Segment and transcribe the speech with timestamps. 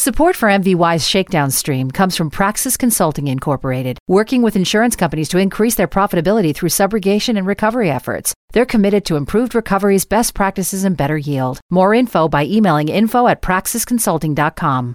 [0.00, 5.36] Support for MVY's Shakedown stream comes from Praxis Consulting Incorporated, working with insurance companies to
[5.36, 8.32] increase their profitability through subrogation and recovery efforts.
[8.54, 11.60] They're committed to improved recoveries, best practices, and better yield.
[11.70, 14.94] More info by emailing info at praxisconsulting.com.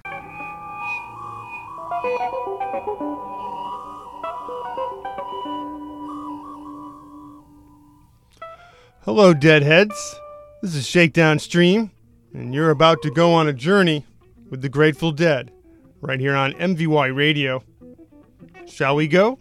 [9.04, 10.16] Hello, Deadheads.
[10.62, 11.92] This is Shakedown Stream,
[12.34, 14.04] and you're about to go on a journey
[14.50, 15.52] with the Grateful Dead
[16.00, 17.62] right here on MVY Radio.
[18.66, 19.38] Shall we go?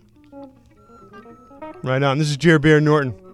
[1.83, 2.17] Right on.
[2.17, 3.24] This is Jer Bear Norton.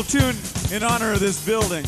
[0.00, 0.36] Little tune
[0.74, 1.84] in honor of this building.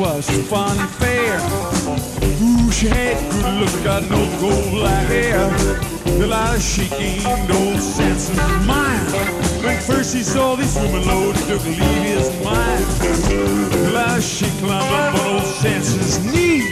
[0.00, 1.36] She was fun and fair.
[2.40, 5.50] Ooh, she had good looks, got no gold like hair.
[6.04, 9.12] Delilah, she gained no sense of mind.
[9.62, 12.84] When first he saw this woman load, he took leave his mind.
[13.72, 16.62] Delilah, she climbed up on old Samson's knee.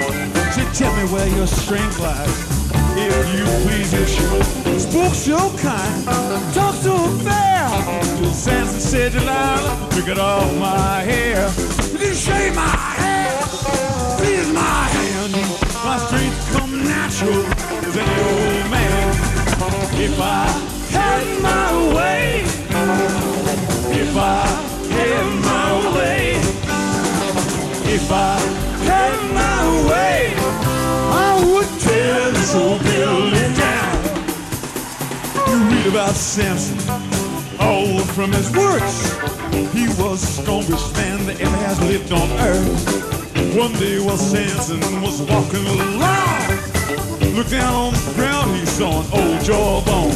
[0.54, 2.58] She tell me where your strength lies.
[2.96, 6.04] If you please, if she spoke so kind,
[6.54, 7.68] talk so fair.
[8.16, 11.50] Till Samson said, Delilah, took it off my hair.
[11.92, 13.17] You shave my please
[14.58, 15.34] my hand.
[15.88, 17.42] My strength come natural
[17.86, 19.04] as any old man.
[20.06, 20.44] If I
[20.96, 22.42] had my way,
[24.02, 24.46] if I
[24.96, 26.22] had my way,
[27.96, 28.34] if I
[28.90, 29.60] had my
[29.90, 30.18] way,
[31.26, 33.96] I would tear this old building down.
[35.48, 36.78] You read about Samson,
[37.60, 38.96] all from his works.
[39.74, 43.07] He was the strongest man that ever has lived on earth.
[43.56, 46.40] One day while Samson was walking along,
[47.34, 50.14] looked down on the ground, he saw an old jawbone.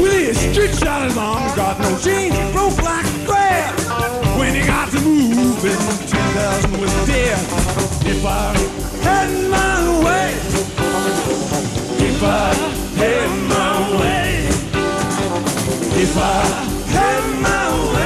[0.00, 3.72] With his stretched out his arms, got no jeans, broke like grass.
[4.38, 7.38] When he got to moving, 10,000 was dead.
[8.04, 8.54] If I
[9.02, 10.34] had my way,
[12.08, 12.54] if I
[13.00, 14.48] had my way,
[16.02, 16.44] if I
[16.90, 18.05] had my way,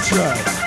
[0.00, 0.59] That's right.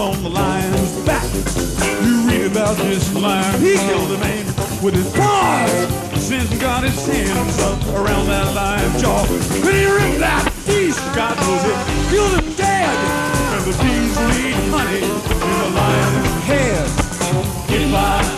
[0.00, 1.28] on the lion's back.
[2.02, 4.46] You read about this lion, he killed a man
[4.82, 5.70] with his paws.
[6.18, 9.26] Since he got his hands up around that lion's jaw.
[9.62, 11.76] When he ripped that beast, God knows it,
[12.10, 12.96] killed him dead.
[13.52, 17.68] And the bees laid honey in the lion's head.
[17.68, 18.29] Get by.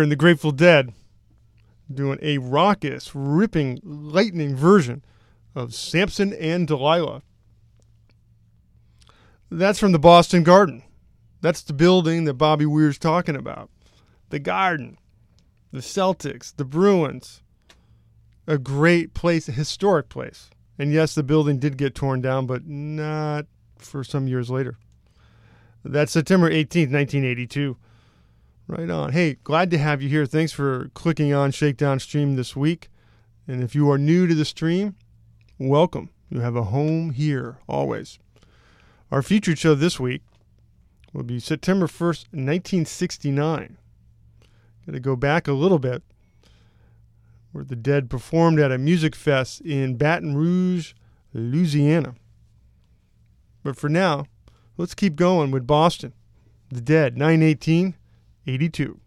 [0.00, 0.94] Weir and the Grateful Dead
[1.92, 5.04] doing a raucous, ripping, lightning version
[5.54, 7.20] of Samson and Delilah.
[9.50, 10.84] That's from the Boston Garden.
[11.42, 13.68] That's the building that Bobby Weir's talking about.
[14.30, 14.96] The Garden,
[15.70, 17.42] the Celtics, the Bruins.
[18.46, 20.48] A great place, a historic place.
[20.78, 23.44] And yes, the building did get torn down, but not
[23.76, 24.78] for some years later.
[25.84, 27.76] That's September 18th, 1982.
[28.70, 29.10] Right on.
[29.10, 30.24] Hey, glad to have you here.
[30.26, 32.88] Thanks for clicking on Shakedown Stream this week.
[33.48, 34.94] And if you are new to the stream,
[35.58, 36.10] welcome.
[36.28, 38.20] You have a home here always.
[39.10, 40.22] Our featured show this week
[41.12, 43.76] will be September 1st, 1969.
[44.86, 46.04] Got to go back a little bit,
[47.50, 50.92] where the Dead performed at a music fest in Baton Rouge,
[51.34, 52.14] Louisiana.
[53.64, 54.26] But for now,
[54.76, 56.12] let's keep going with Boston.
[56.68, 57.96] The Dead, 918
[58.46, 59.00] 82.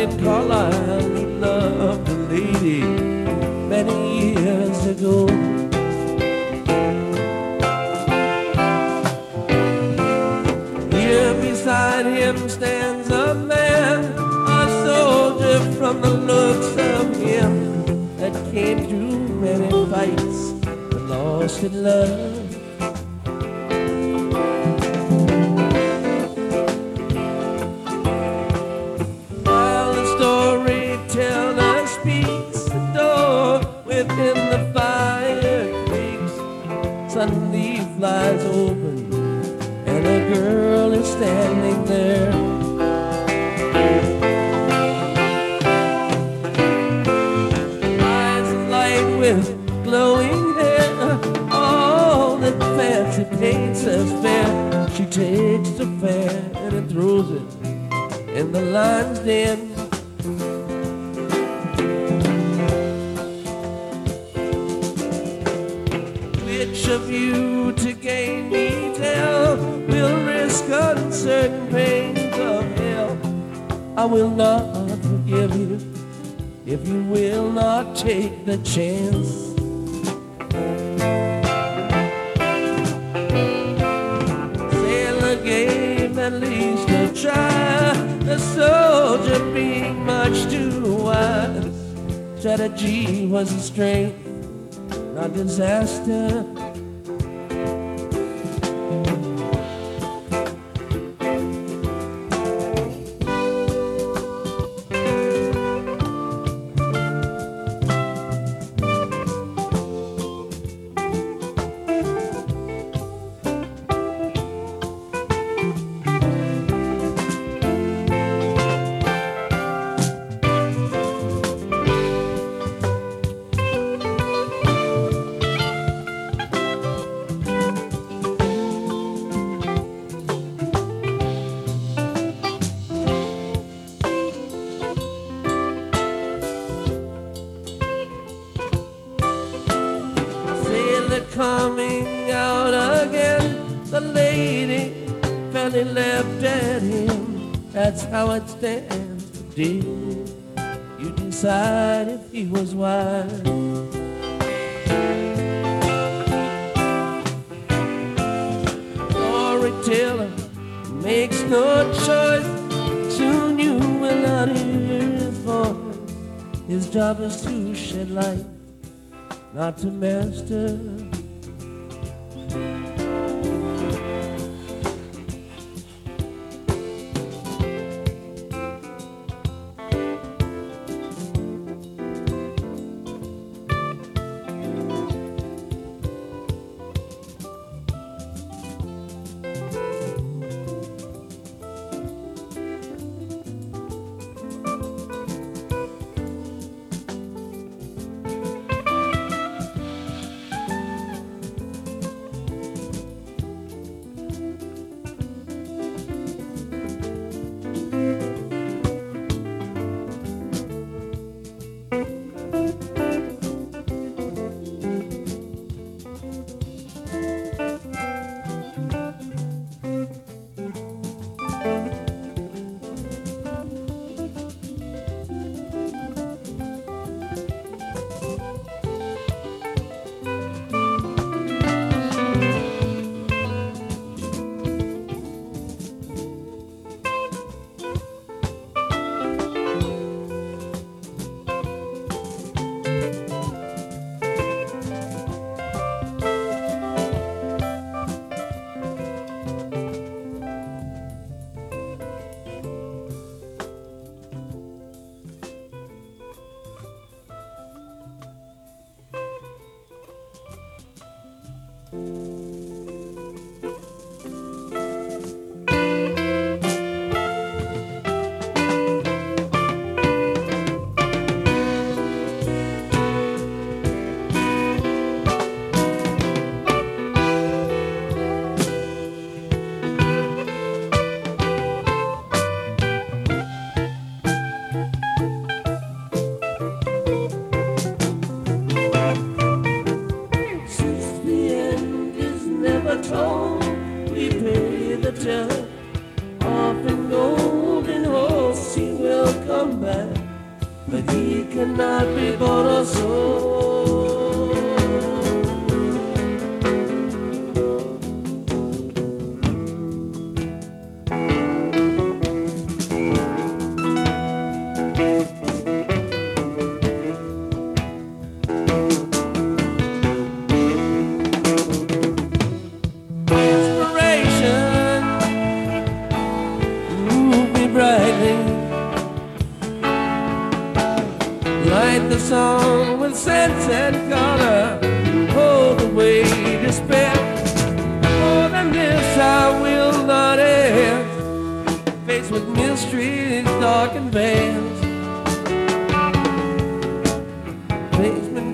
[0.00, 2.80] in Carlisle who loved a lady
[3.68, 5.26] many years ago.
[10.96, 14.04] Here beside him stands a man,
[14.48, 21.82] a soldier from the looks of him that came through many fights and lost in
[21.82, 22.49] love.
[58.70, 59.58] lion's den.
[66.46, 69.56] Which of you to gain me tell
[69.88, 73.18] will risk uncertain pains of hell?
[73.96, 74.62] I will not
[75.02, 75.80] forgive you
[76.64, 79.39] if you will not take the chance.
[93.40, 94.78] was a strength,
[95.14, 96.59] not disaster.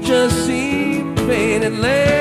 [0.00, 1.78] just see faded.
[1.78, 2.15] land.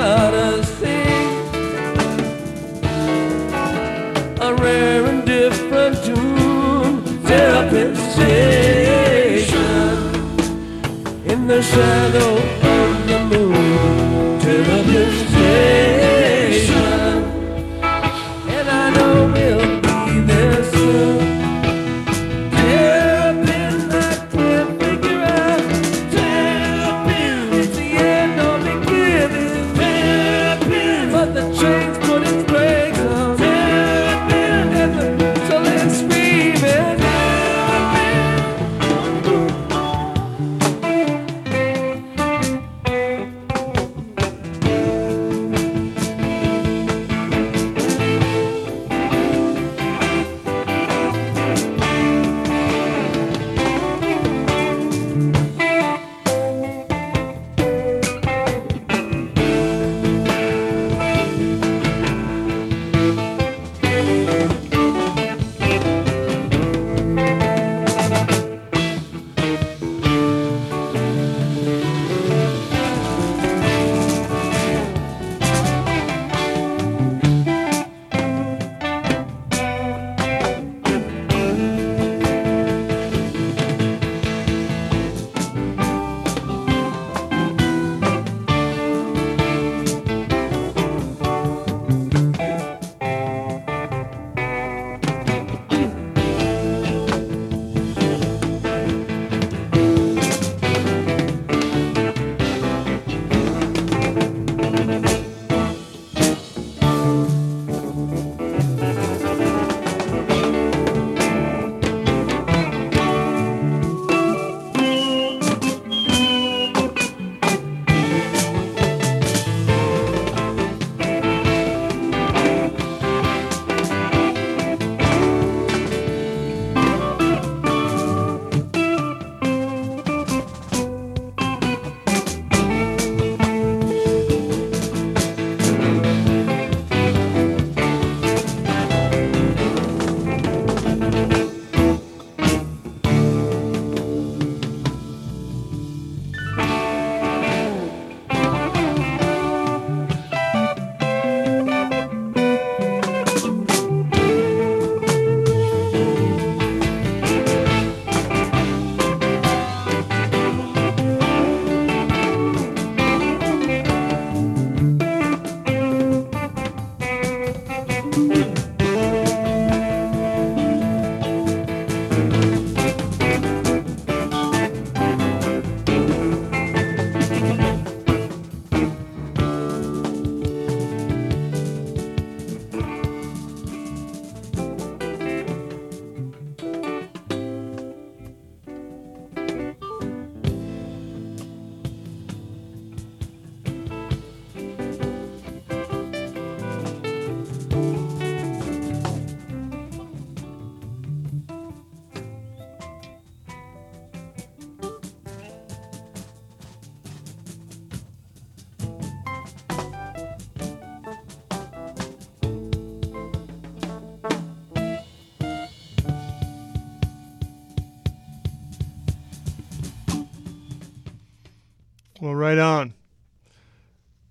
[0.00, 0.69] caras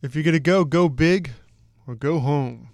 [0.09, 1.33] If you're going to go, go big
[1.85, 2.69] or go home.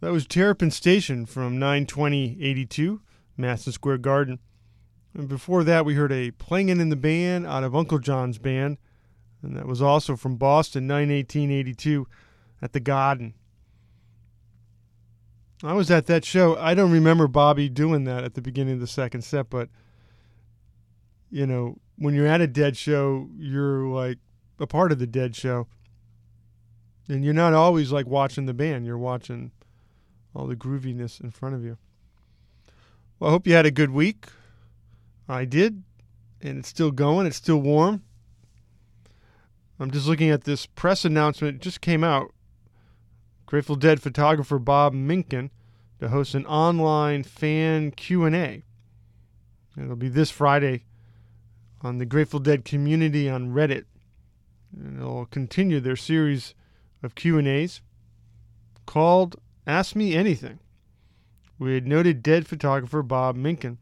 [0.00, 3.00] That was Terrapin Station from 92082,
[3.36, 4.38] Madison Square Garden.
[5.12, 8.78] And before that, we heard a Playin' in the Band out of Uncle John's Band.
[9.42, 12.06] And that was also from Boston, 91882
[12.62, 13.34] at the Garden.
[15.64, 16.56] I was at that show.
[16.58, 19.68] I don't remember Bobby doing that at the beginning of the second set, but,
[21.28, 24.18] you know, when you're at a dead show, you're like
[24.60, 25.66] a part of the dead show.
[27.08, 29.50] And you're not always like watching the band, you're watching
[30.34, 31.78] all the grooviness in front of you.
[33.18, 34.26] Well, I hope you had a good week.
[35.28, 35.82] I did,
[36.40, 38.02] and it's still going, it's still warm.
[39.80, 41.56] I'm just looking at this press announcement.
[41.56, 42.32] It just came out.
[43.46, 45.50] Grateful Dead photographer Bob Minkin
[46.00, 48.62] to host an online fan Q&A.
[49.76, 50.84] It'll be this Friday
[51.80, 53.84] on the Grateful Dead community on Reddit.
[54.76, 56.54] And they'll continue their series
[57.02, 57.80] of Q&As
[58.86, 59.36] called
[59.66, 60.58] Ask Me Anything
[61.58, 63.78] We had noted dead photographer Bob Minkin.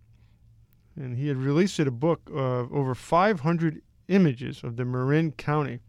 [0.97, 5.81] And he had released a book of over 500 images of the Marin County.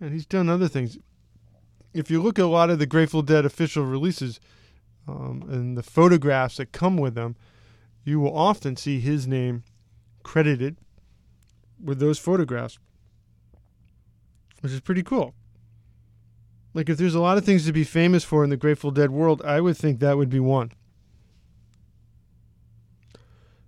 [0.00, 0.98] And he's done other things.
[1.94, 4.40] If you look at a lot of the Grateful Dead official releases
[5.08, 7.36] um, and the photographs that come with them,
[8.04, 9.62] you will often see his name
[10.22, 10.76] credited
[11.82, 12.78] with those photographs,
[14.66, 15.32] which is pretty cool.
[16.74, 19.12] Like, if there's a lot of things to be famous for in the Grateful Dead
[19.12, 20.72] world, I would think that would be one.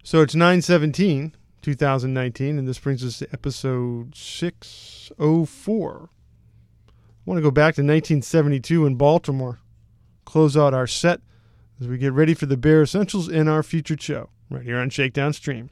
[0.02, 6.10] So it's 917, 2019, and this brings us to episode 604.
[6.10, 6.90] I
[7.24, 9.60] want to go back to 1972 in Baltimore,
[10.24, 11.20] close out our set
[11.80, 14.90] as we get ready for the Bear Essentials in our featured show, right here on
[14.90, 15.70] Shakedown Stream.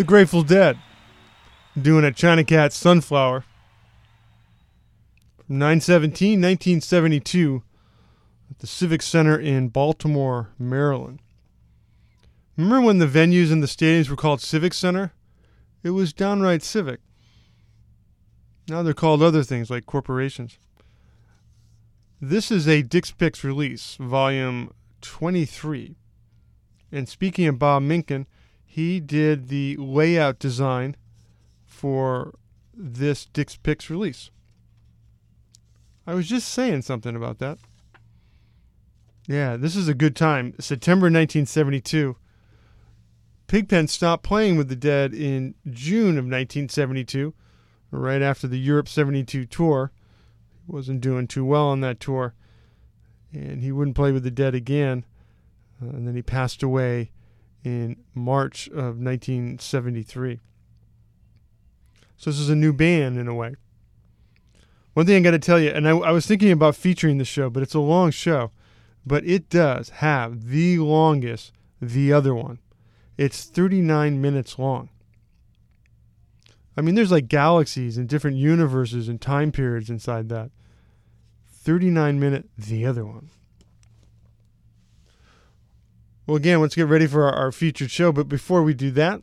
[0.00, 0.78] The Grateful Dead
[1.78, 3.44] doing a China Cat Sunflower.
[5.36, 7.62] From 917, 1972,
[8.50, 11.20] at the Civic Center in Baltimore, Maryland.
[12.56, 15.12] Remember when the venues and the stadiums were called Civic Center?
[15.82, 17.00] It was downright civic.
[18.68, 20.58] Now they're called other things like corporations.
[22.22, 24.72] This is a Dick's Picks release, volume
[25.02, 25.96] 23.
[26.90, 28.24] And speaking of Bob Minkin,
[28.72, 30.94] he did the layout design
[31.66, 32.38] for
[32.72, 34.30] this Dick's Picks release.
[36.06, 37.58] I was just saying something about that.
[39.26, 40.54] Yeah, this is a good time.
[40.60, 42.14] September 1972.
[43.48, 47.34] Pigpen stopped playing with the Dead in June of 1972,
[47.90, 49.90] right after the Europe 72 tour.
[50.64, 52.34] He wasn't doing too well on that tour,
[53.32, 55.04] and he wouldn't play with the Dead again.
[55.82, 57.10] Uh, and then he passed away
[57.64, 60.40] in March of 1973.
[62.16, 63.54] So this is a new band in a way.
[64.94, 67.24] One thing I got to tell you, and I, I was thinking about featuring the
[67.24, 68.50] show, but it's a long show,
[69.06, 72.58] but it does have the longest, the other one.
[73.16, 74.88] It's 39 minutes long.
[76.76, 80.50] I mean, there's like galaxies and different universes and time periods inside that.
[81.46, 83.30] 39 minute, the other one.
[86.30, 88.12] Well, again, let's get ready for our, our featured show.
[88.12, 89.20] But before we do that,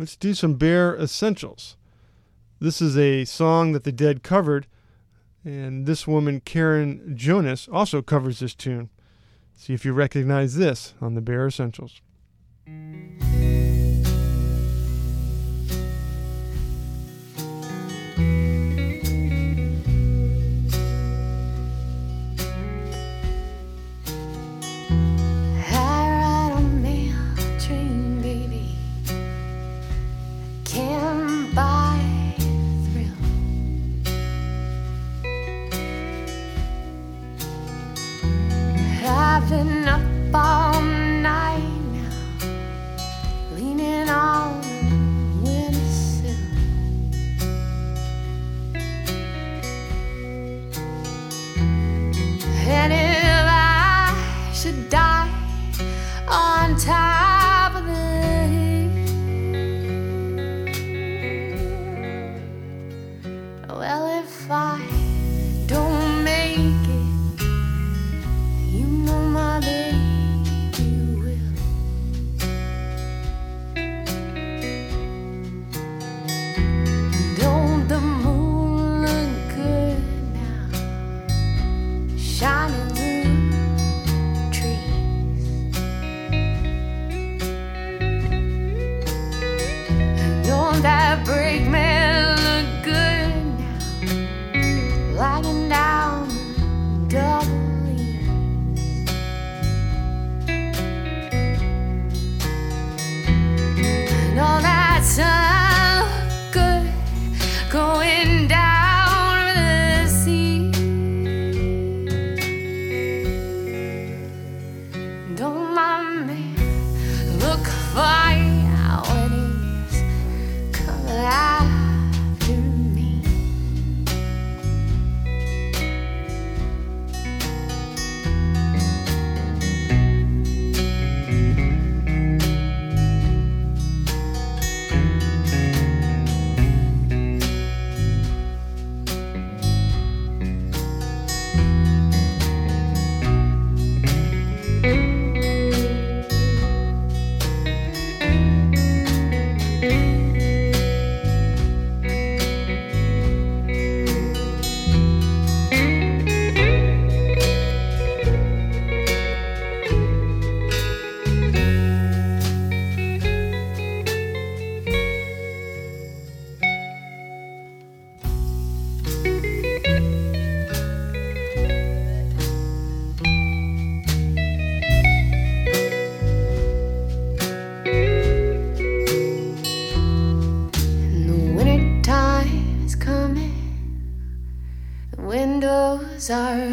[0.00, 1.76] let's do some Bear Essentials.
[2.58, 4.66] This is a song that the Dead covered,
[5.44, 8.90] and this woman, Karen Jonas, also covers this tune.
[9.54, 12.00] See if you recognize this on the Bear Essentials.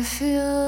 [0.01, 0.60] Were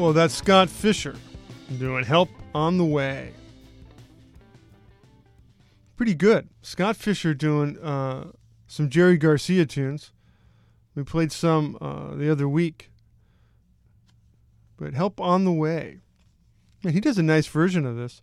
[0.00, 1.14] Well, that's Scott Fisher
[1.78, 3.32] doing Help on the Way.
[5.94, 6.48] Pretty good.
[6.62, 8.28] Scott Fisher doing uh,
[8.66, 10.12] some Jerry Garcia tunes.
[10.94, 12.90] We played some uh, the other week.
[14.78, 15.98] But Help on the Way.
[16.82, 18.22] Man, he does a nice version of this.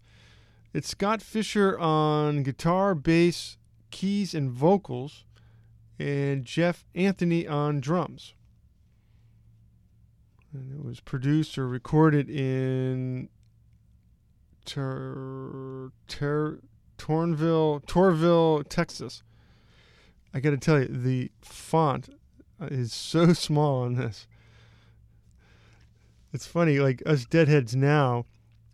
[0.73, 3.59] It's Scott Fisher on guitar, bass,
[3.91, 5.25] keys, and vocals,
[5.99, 8.34] and Jeff Anthony on drums.
[10.53, 13.29] And it was produced or recorded in
[14.65, 16.59] Ter, Ter,
[16.97, 19.23] Tornville, Torville, Texas.
[20.33, 22.09] I got to tell you, the font
[22.61, 24.27] is so small on this.
[26.33, 28.25] It's funny, like us deadheads now,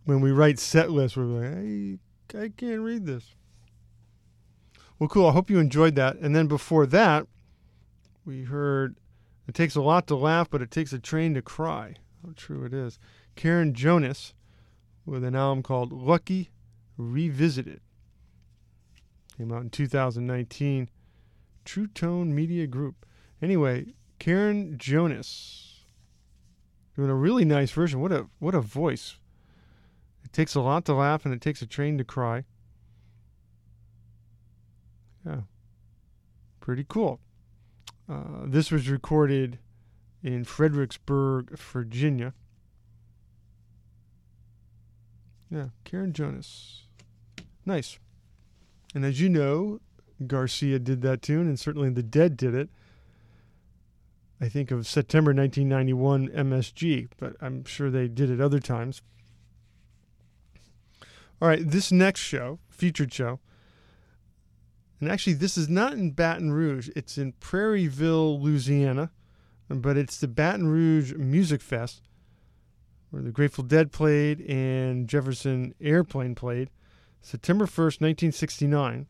[0.05, 1.97] when we write set lists, we're like, hey,
[2.37, 3.35] I can't read this.
[4.99, 5.27] Well, cool.
[5.27, 6.17] I hope you enjoyed that.
[6.17, 7.27] And then before that,
[8.25, 8.95] we heard
[9.47, 11.95] It Takes a Lot to Laugh, but It Takes a Train to Cry.
[12.23, 12.99] How true it is.
[13.35, 14.33] Karen Jonas
[15.05, 16.51] with an album called Lucky
[16.97, 17.81] Revisited.
[19.37, 20.89] Came out in 2019.
[21.65, 23.05] True Tone Media Group.
[23.41, 25.85] Anyway, Karen Jonas
[26.95, 27.99] doing a really nice version.
[27.99, 29.17] What a what a voice.
[30.23, 32.45] It takes a lot to laugh and it takes a train to cry.
[35.25, 35.41] Yeah.
[36.59, 37.19] Pretty cool.
[38.09, 39.59] Uh, this was recorded
[40.21, 42.33] in Fredericksburg, Virginia.
[45.49, 46.83] Yeah, Karen Jonas.
[47.65, 47.99] Nice.
[48.95, 49.79] And as you know,
[50.25, 52.69] Garcia did that tune, and certainly the Dead did it.
[54.41, 59.01] I think of September 1991 MSG, but I'm sure they did it other times.
[61.41, 63.39] All right, this next show, featured show,
[65.03, 69.11] and actually, this is not in Baton Rouge, it's in Prairieville, Louisiana,
[69.69, 72.03] but it's the Baton Rouge Music Fest
[73.13, 76.71] where the Grateful Dead played and Jefferson Airplane played,
[77.21, 79.05] September 1st, 1969.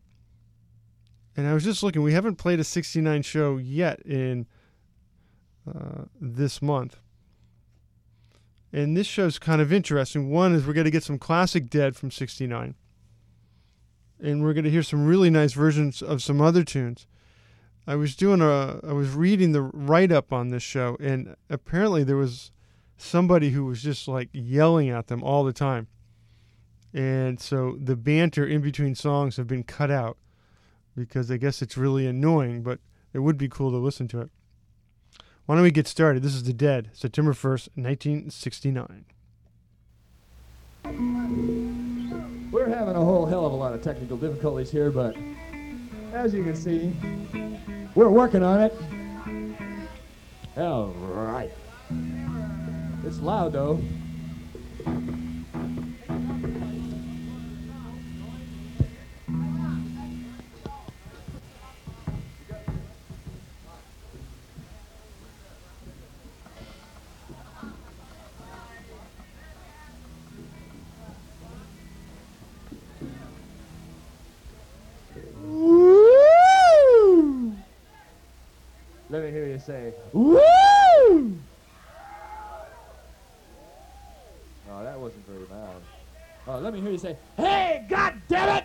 [1.34, 4.46] And I was just looking, we haven't played a 69 show yet in
[5.66, 6.98] uh, this month.
[8.74, 10.30] And this show's kind of interesting.
[10.30, 12.74] One is we're going to get some classic Dead from 69.
[14.24, 17.06] And we're going to hear some really nice versions of some other tunes.
[17.86, 22.02] I was doing a I was reading the write up on this show and apparently
[22.02, 22.50] there was
[22.96, 25.88] somebody who was just like yelling at them all the time.
[26.94, 30.16] And so the banter in between songs have been cut out
[30.96, 32.78] because I guess it's really annoying, but
[33.12, 34.30] it would be cool to listen to it.
[35.44, 36.22] Why don't we get started?
[36.22, 39.04] This is The Dead, September 1st, 1969.
[42.54, 45.16] We're having a whole hell of a lot of technical difficulties here, but
[46.12, 46.94] as you can see,
[47.96, 48.72] we're working on it.
[50.56, 51.50] All right.
[53.04, 53.80] It's loud though.
[79.64, 80.38] Say, Woo!
[84.70, 85.82] Oh, that wasn't very loud.
[86.46, 88.64] Oh, let me hear you say, Hey, God damn it!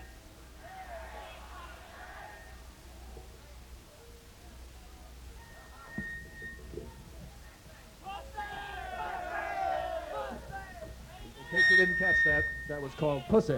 [11.52, 13.58] In case you didn't catch that, that was called Pussy.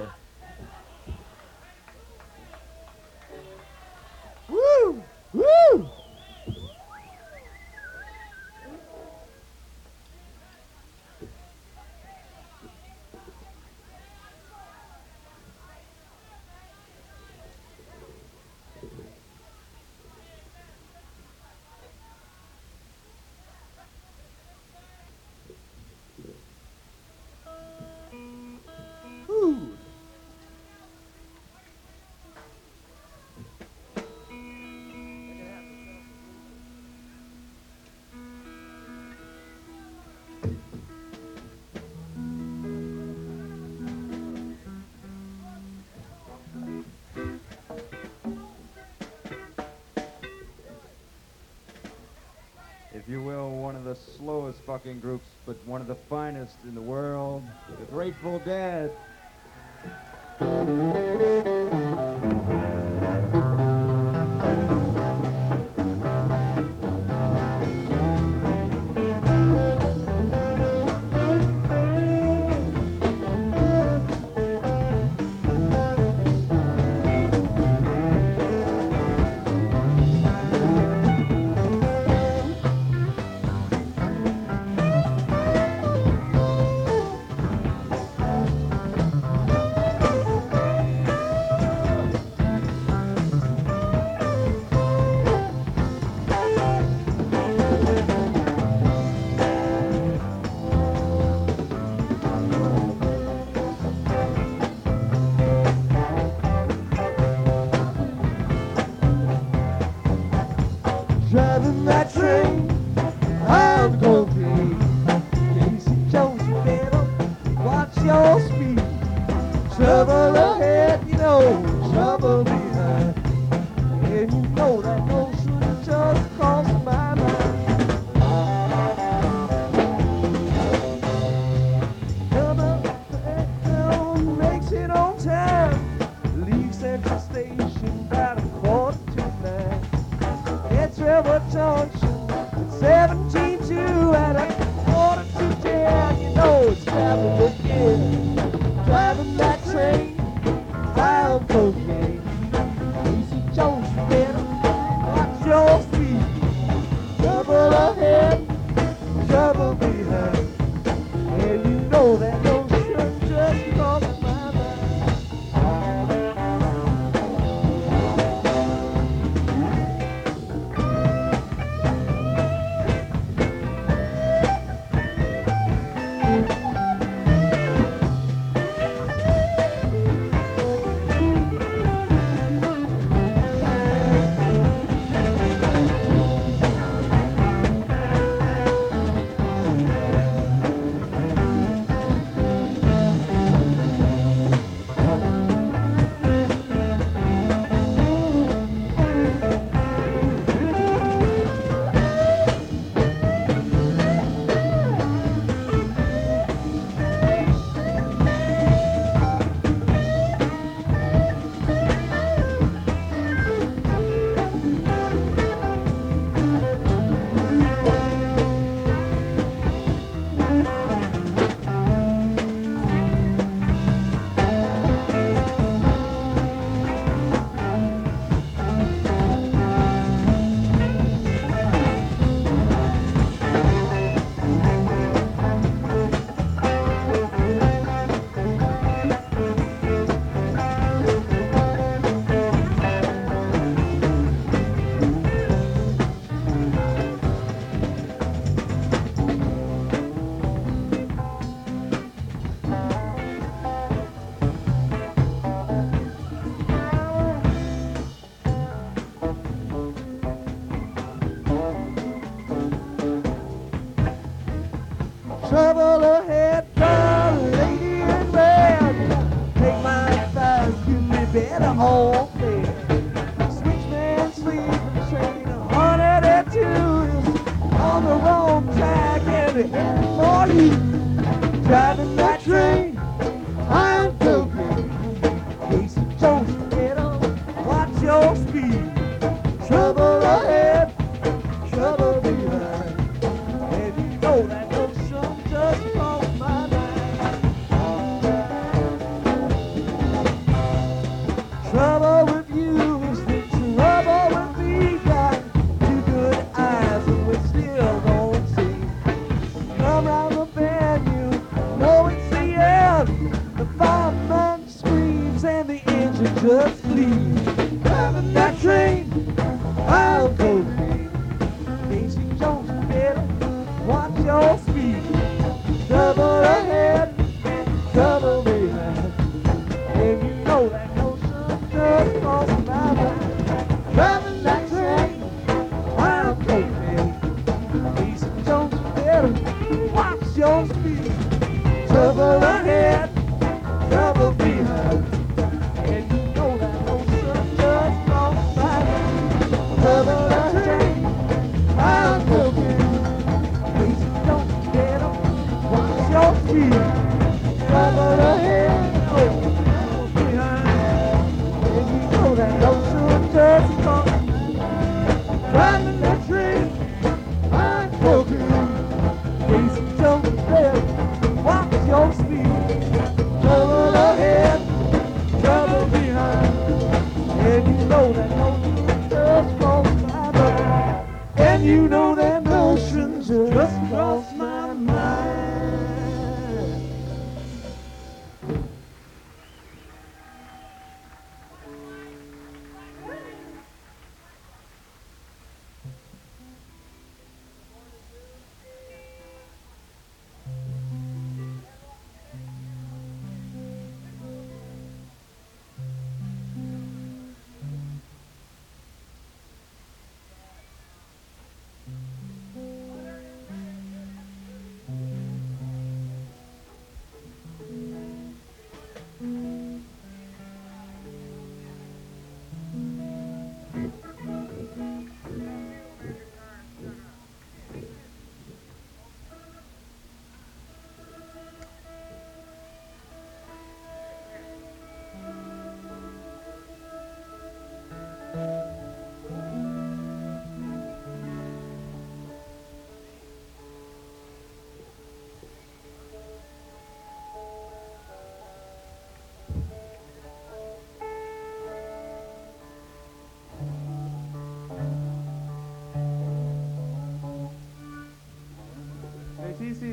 [53.12, 56.82] You will, one of the slowest fucking groups, but one of the finest in the
[56.82, 57.44] world,
[57.78, 58.90] the Grateful Dead.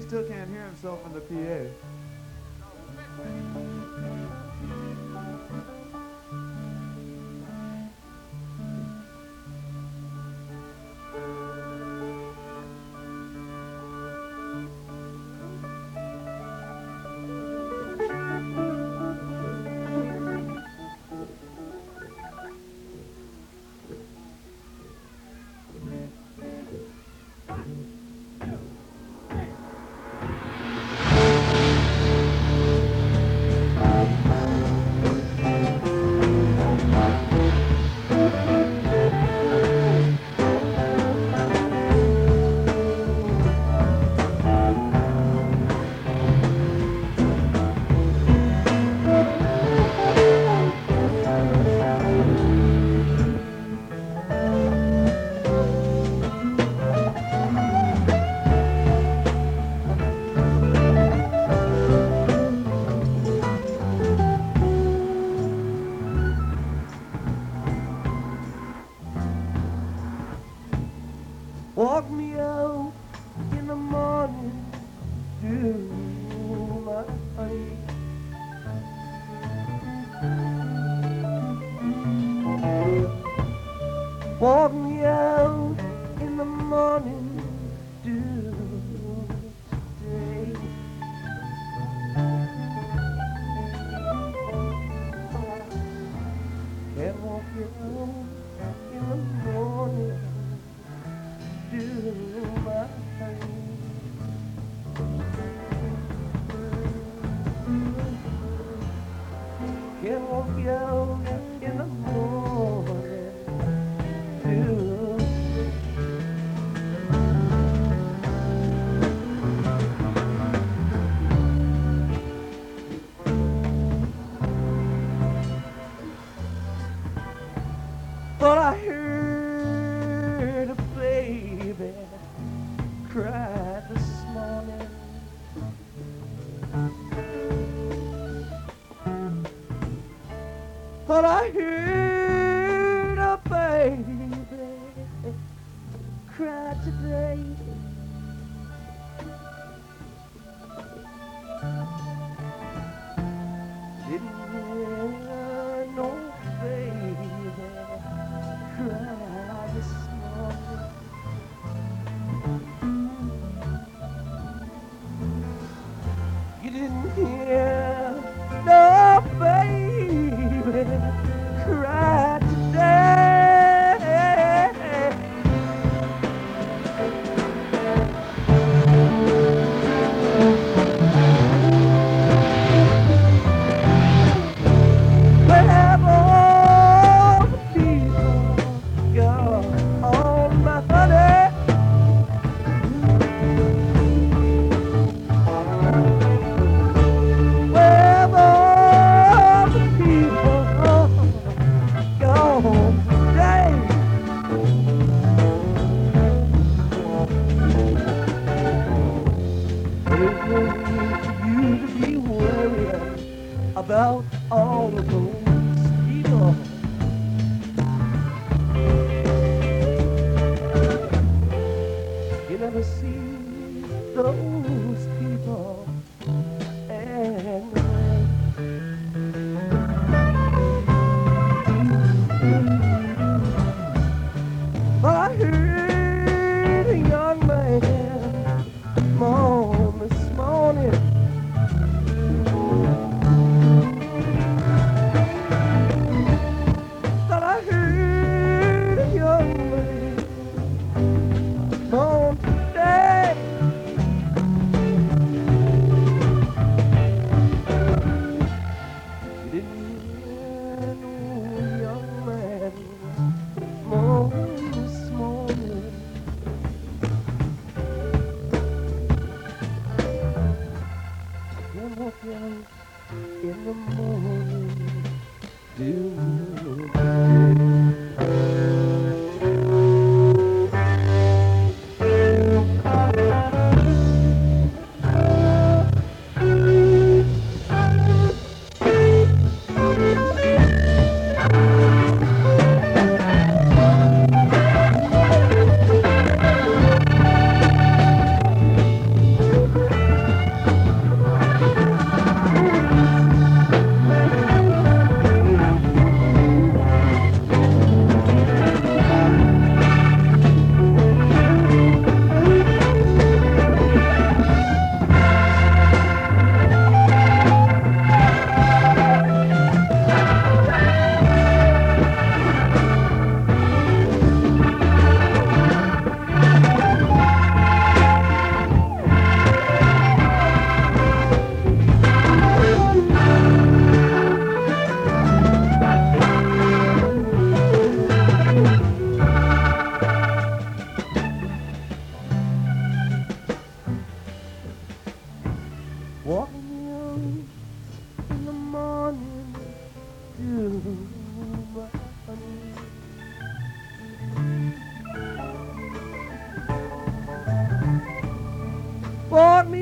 [0.09, 1.68] Still can't hear himself in the PA.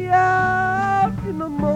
[0.07, 1.76] Brought me out in the morning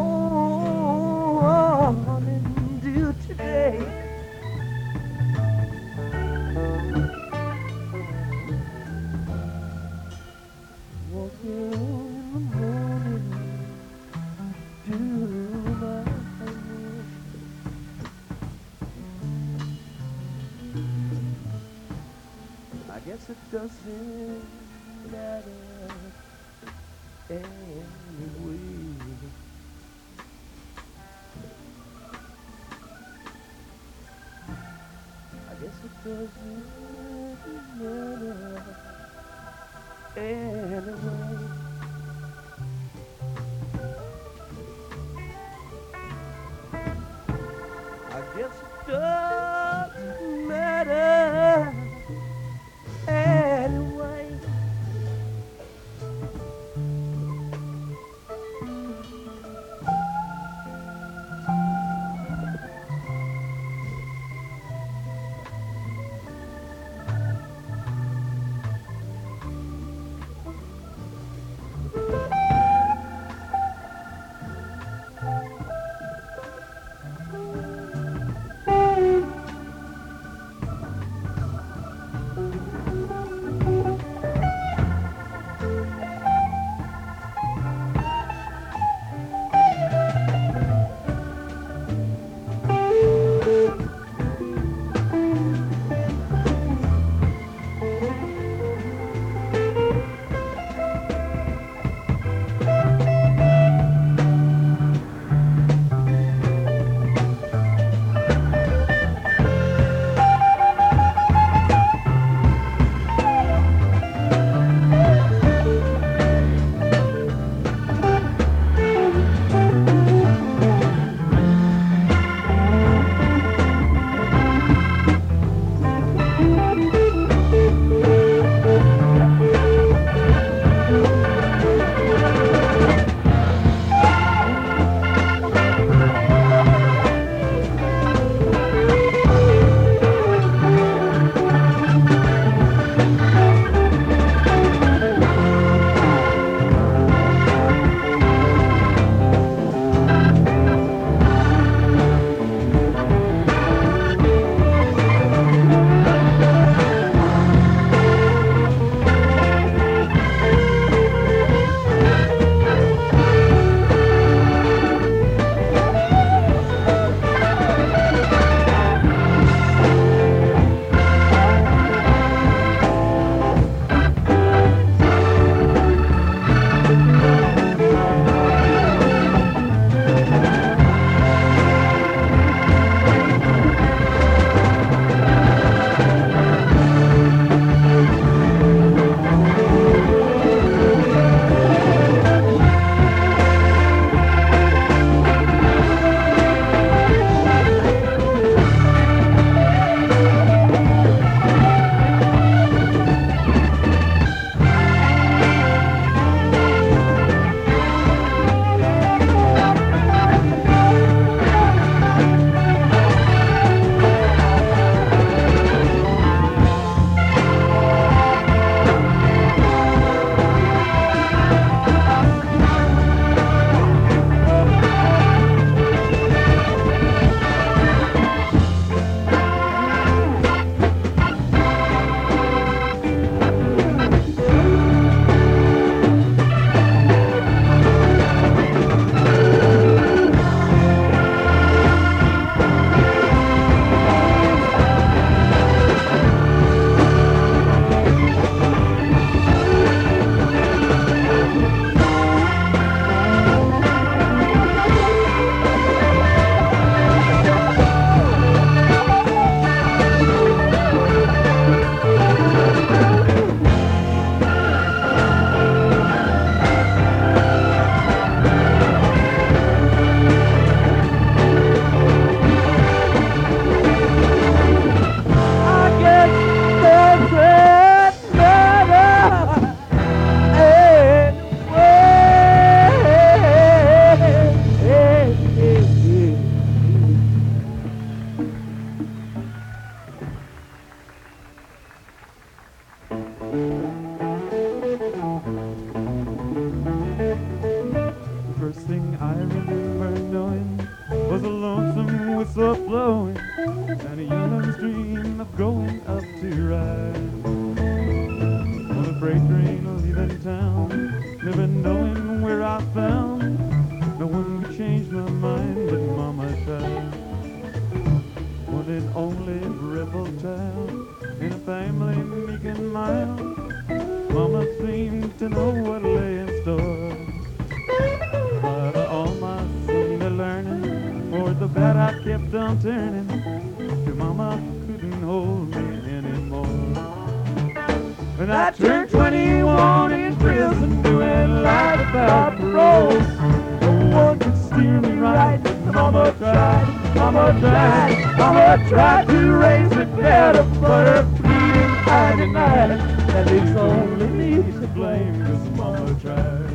[348.39, 352.99] Mama tried to raise me better, but her pleading I denied.
[353.31, 356.71] That it's only me to blame, cause Mama tried.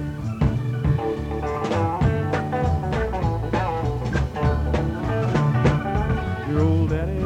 [6.50, 7.20] Your old daddy,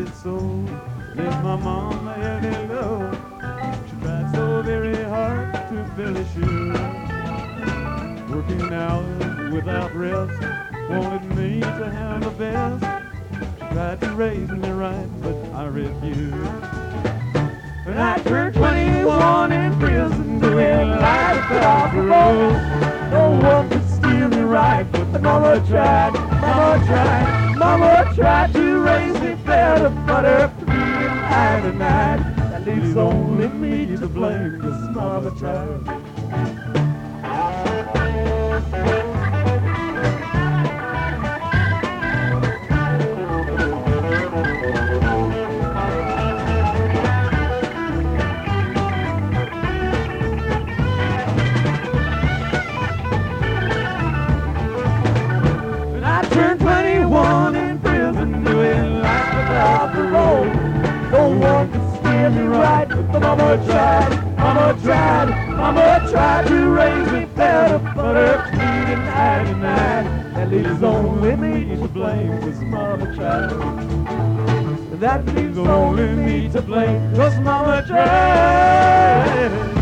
[0.00, 0.64] his soul,
[1.14, 3.14] left my mom a heavy load.
[3.88, 6.78] She tried so very hard to fill his shoes.
[8.30, 10.40] Working hours without rest,
[10.88, 12.99] wanted me to have the best.
[13.72, 16.34] Tried to raise me right, but I refused.
[17.84, 22.52] When I turned 21 in prison, doing life without parole.
[23.10, 29.20] No one could steal me right, but Mama tried, Mama tried, Mama tried to raise
[29.20, 32.36] me better, but her pleading I denied.
[32.36, 35.99] That leaves only me to blame, cause Mama tried.
[63.50, 70.06] Mama tried, Mama tried, Mama tried to raise me better, but her pleading I denied.
[70.36, 75.00] That leaves only me to blame, cause Mama tried.
[75.00, 79.79] That leaves only me to blame, cause Mama tried.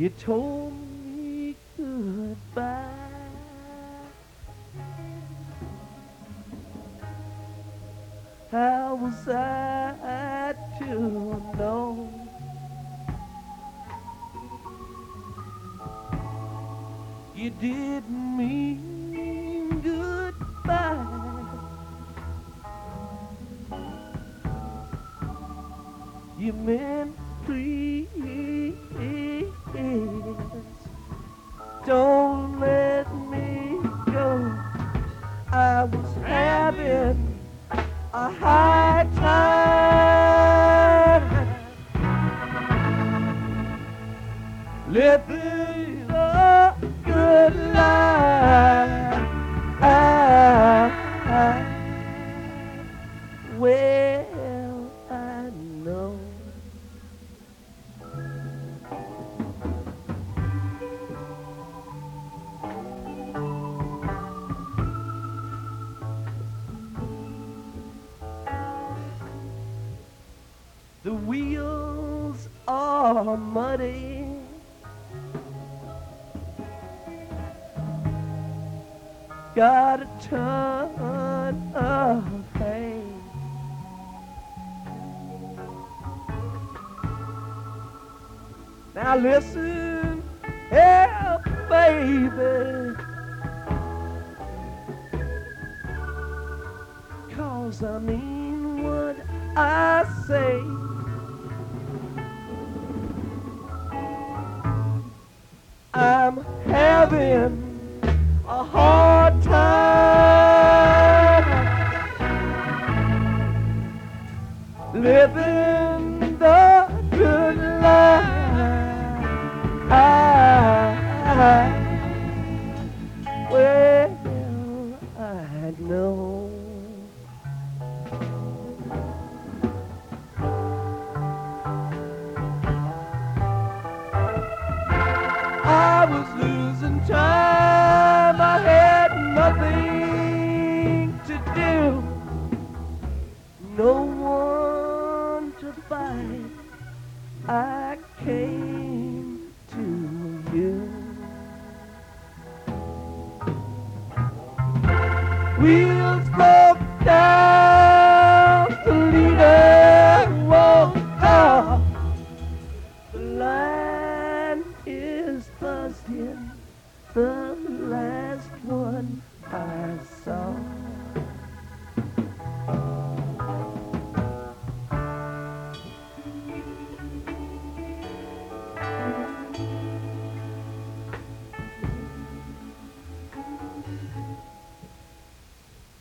[0.00, 0.59] You told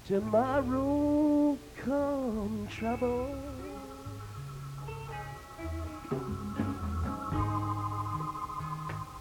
[0.09, 1.55] Tomorrow
[1.85, 3.29] come trouble.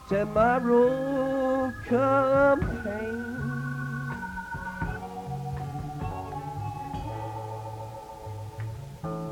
[0.09, 3.25] Tomorrow come pain.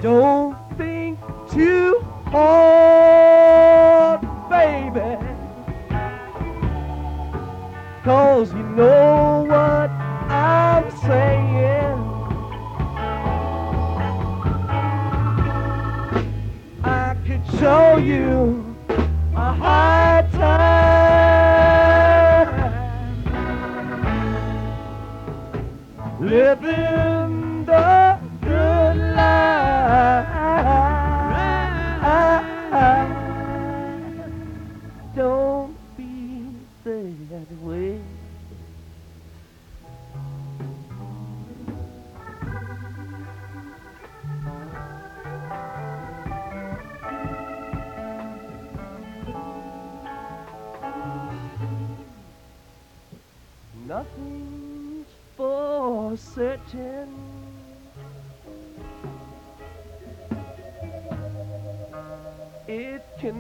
[0.03, 1.19] Don't think
[1.51, 4.21] too hard,
[4.51, 5.17] baby.
[8.05, 9.16] Cause you know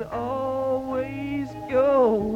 [0.03, 2.36] always go.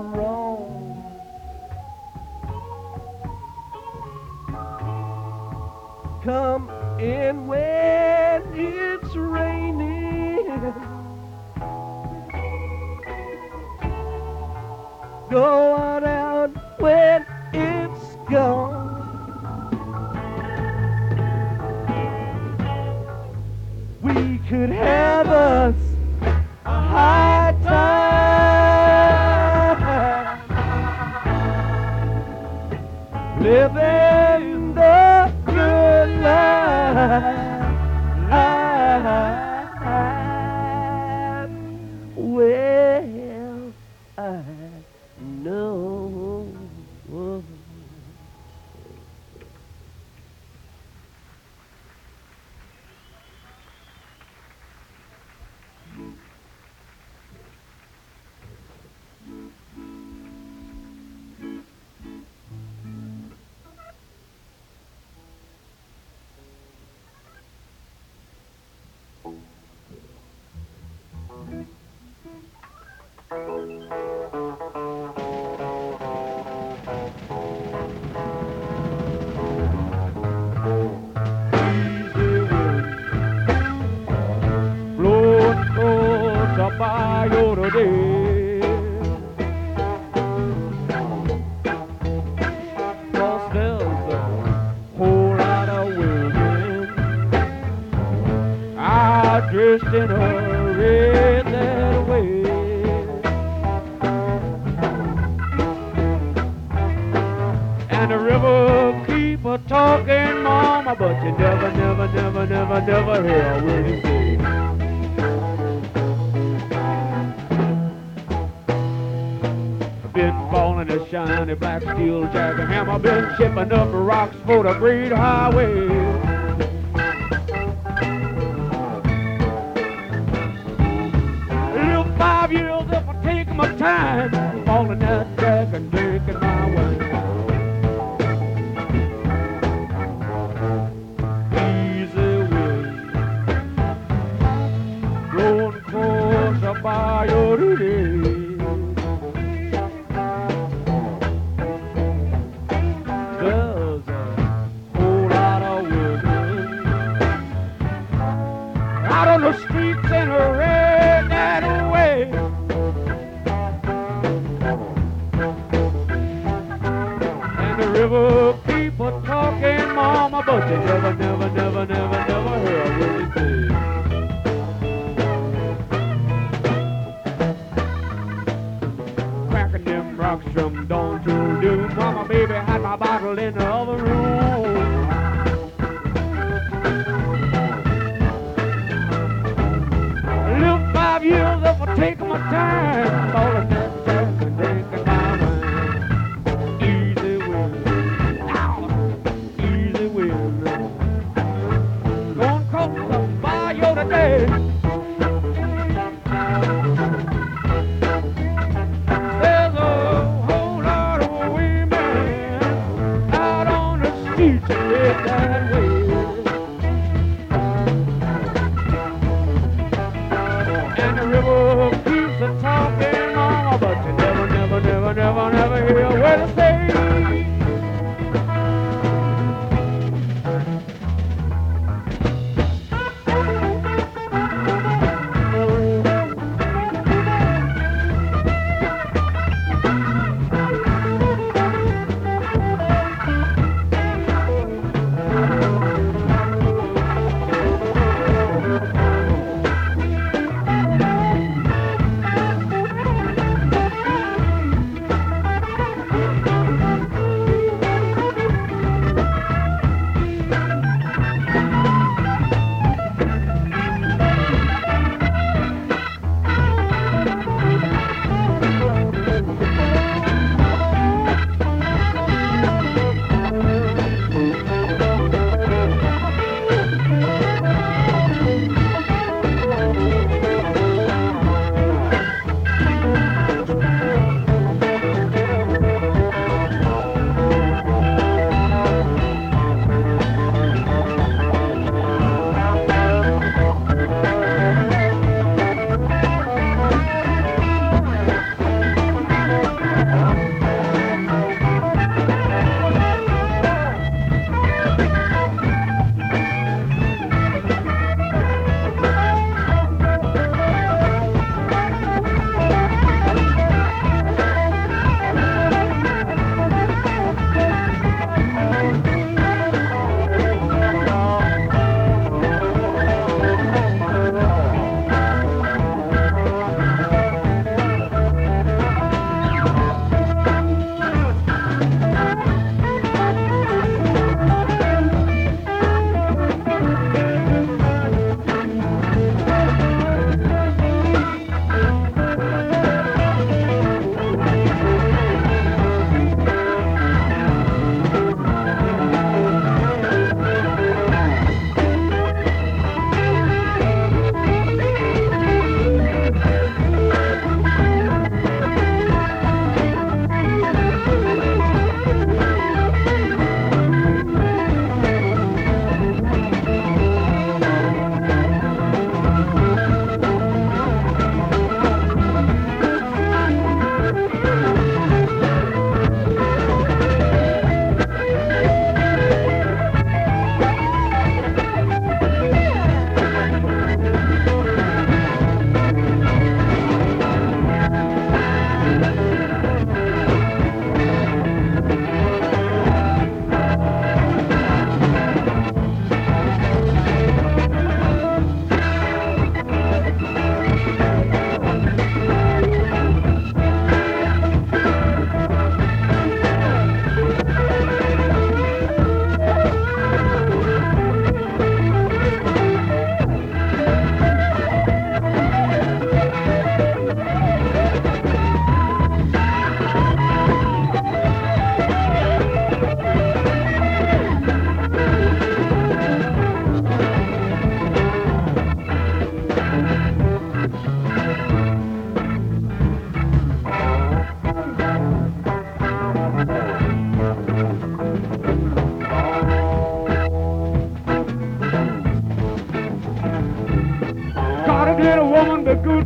[124.46, 126.09] For the great highway.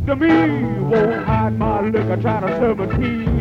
[0.05, 0.27] To me?
[0.27, 3.34] Won't hide my liquor, try to serve a tea.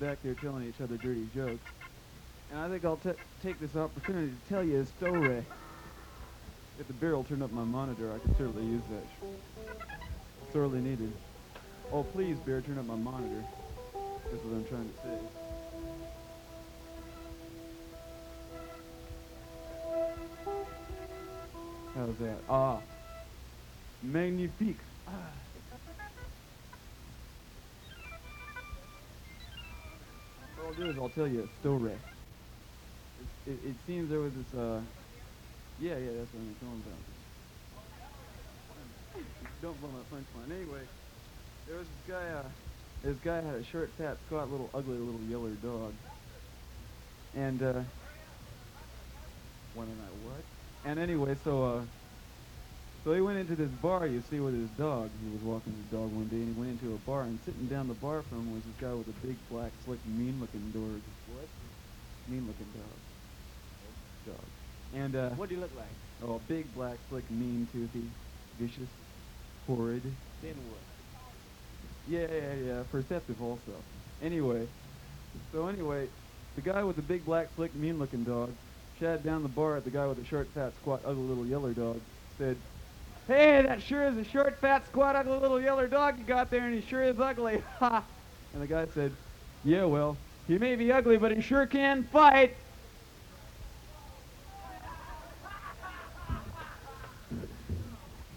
[0.00, 1.62] Back there telling each other dirty jokes.
[2.50, 2.98] And I think I'll
[3.42, 5.44] take this opportunity to tell you a story.
[6.80, 9.06] If the Bear will turn up my monitor, I could certainly use that.
[10.52, 11.12] Sorely needed.
[11.92, 13.44] Oh, please, Bear, turn up my monitor.
[14.30, 15.18] That's what I'm trying to say.
[21.94, 22.38] How's that?
[22.48, 22.80] Ah.
[24.02, 24.80] Magnifique.
[31.14, 31.92] Tell you a story.
[31.92, 34.80] It, it, it seems there was this, uh,
[35.80, 36.98] yeah, yeah, that's what I'm talking about.
[39.60, 40.50] Don't blow my punchline.
[40.56, 40.80] Anyway,
[41.68, 42.42] there was this guy, uh,
[43.04, 45.92] this guy had a short, fat, squat, little, ugly, little yeller dog.
[47.36, 47.82] And, uh,
[49.74, 50.44] when am I what?
[50.84, 51.82] And anyway, so, uh,
[53.04, 55.10] so he went into this bar, you see, with his dog.
[55.24, 57.66] He was walking his dog one day, and he went into a bar, and sitting
[57.66, 61.00] down the bar from him was this guy with a big, black, slick, mean-looking dog.
[61.34, 61.48] What?
[62.28, 64.36] Mean-looking dog.
[64.36, 64.46] Dog.
[64.94, 65.30] And, uh...
[65.30, 65.86] What do you look like?
[66.22, 68.04] Oh, a big, black, slick, mean, toothy,
[68.58, 68.88] vicious,
[69.66, 70.02] horrid.
[70.40, 70.80] Then what?
[72.08, 73.74] Yeah, yeah, yeah, perceptive also.
[74.22, 74.68] Anyway,
[75.52, 76.08] so anyway,
[76.56, 78.52] the guy with the big, black, slick, mean-looking dog
[79.00, 81.72] shat down the bar at the guy with the short, fat, squat, ugly little yeller
[81.72, 82.00] dog,
[82.38, 82.56] said,
[83.32, 86.66] Hey, that sure is a short, fat, squat, ugly little yeller dog you got there,
[86.66, 87.62] and he sure is ugly.
[87.78, 88.04] Ha!
[88.52, 89.10] And the guy said,
[89.64, 92.54] Yeah, well, he may be ugly, but he sure can fight.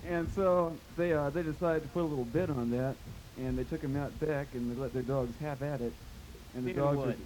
[0.08, 2.96] And so they uh, they decided to put a little bid on that,
[3.38, 5.92] and they took him out back and they let their dogs have at it.
[6.56, 7.18] And the dogs what?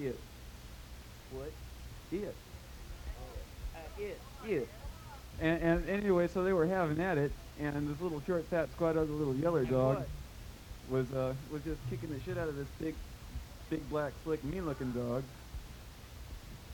[0.00, 0.16] it
[1.30, 1.52] What?
[2.10, 2.34] it
[3.74, 4.18] Uh, it.
[4.46, 4.77] it.
[5.40, 8.96] And, and anyway, so they were having at it, and this little short, fat, squat,
[8.96, 10.04] ugly little yeller dog
[10.90, 12.94] was uh was just kicking the shit out of this big,
[13.70, 15.22] big black, slick, mean-looking dog,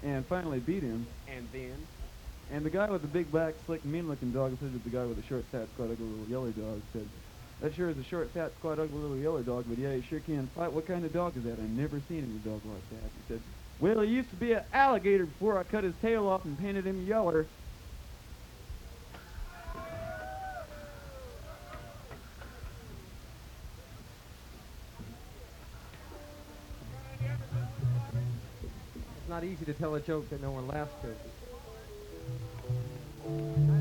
[0.03, 1.07] and finally beat him.
[1.29, 1.87] And then?
[2.53, 5.27] And the guy with the big black, slick, mean-looking dog said the guy with the
[5.27, 7.09] short, fat, squat, ugly little yeller dog said,
[7.61, 10.21] "That sure is a short, fat, squat, ugly little yeller dog, but yeah, he sure
[10.21, 10.73] can fight.
[10.73, 11.53] What kind of dog is that?
[11.53, 13.41] I've never seen any dog like that." He said,
[13.81, 16.87] "Well, he used to be an alligator before I cut his tail off and painted
[16.87, 17.47] him yeller."
[29.55, 33.74] Easy to tell a joke that no one laughs to.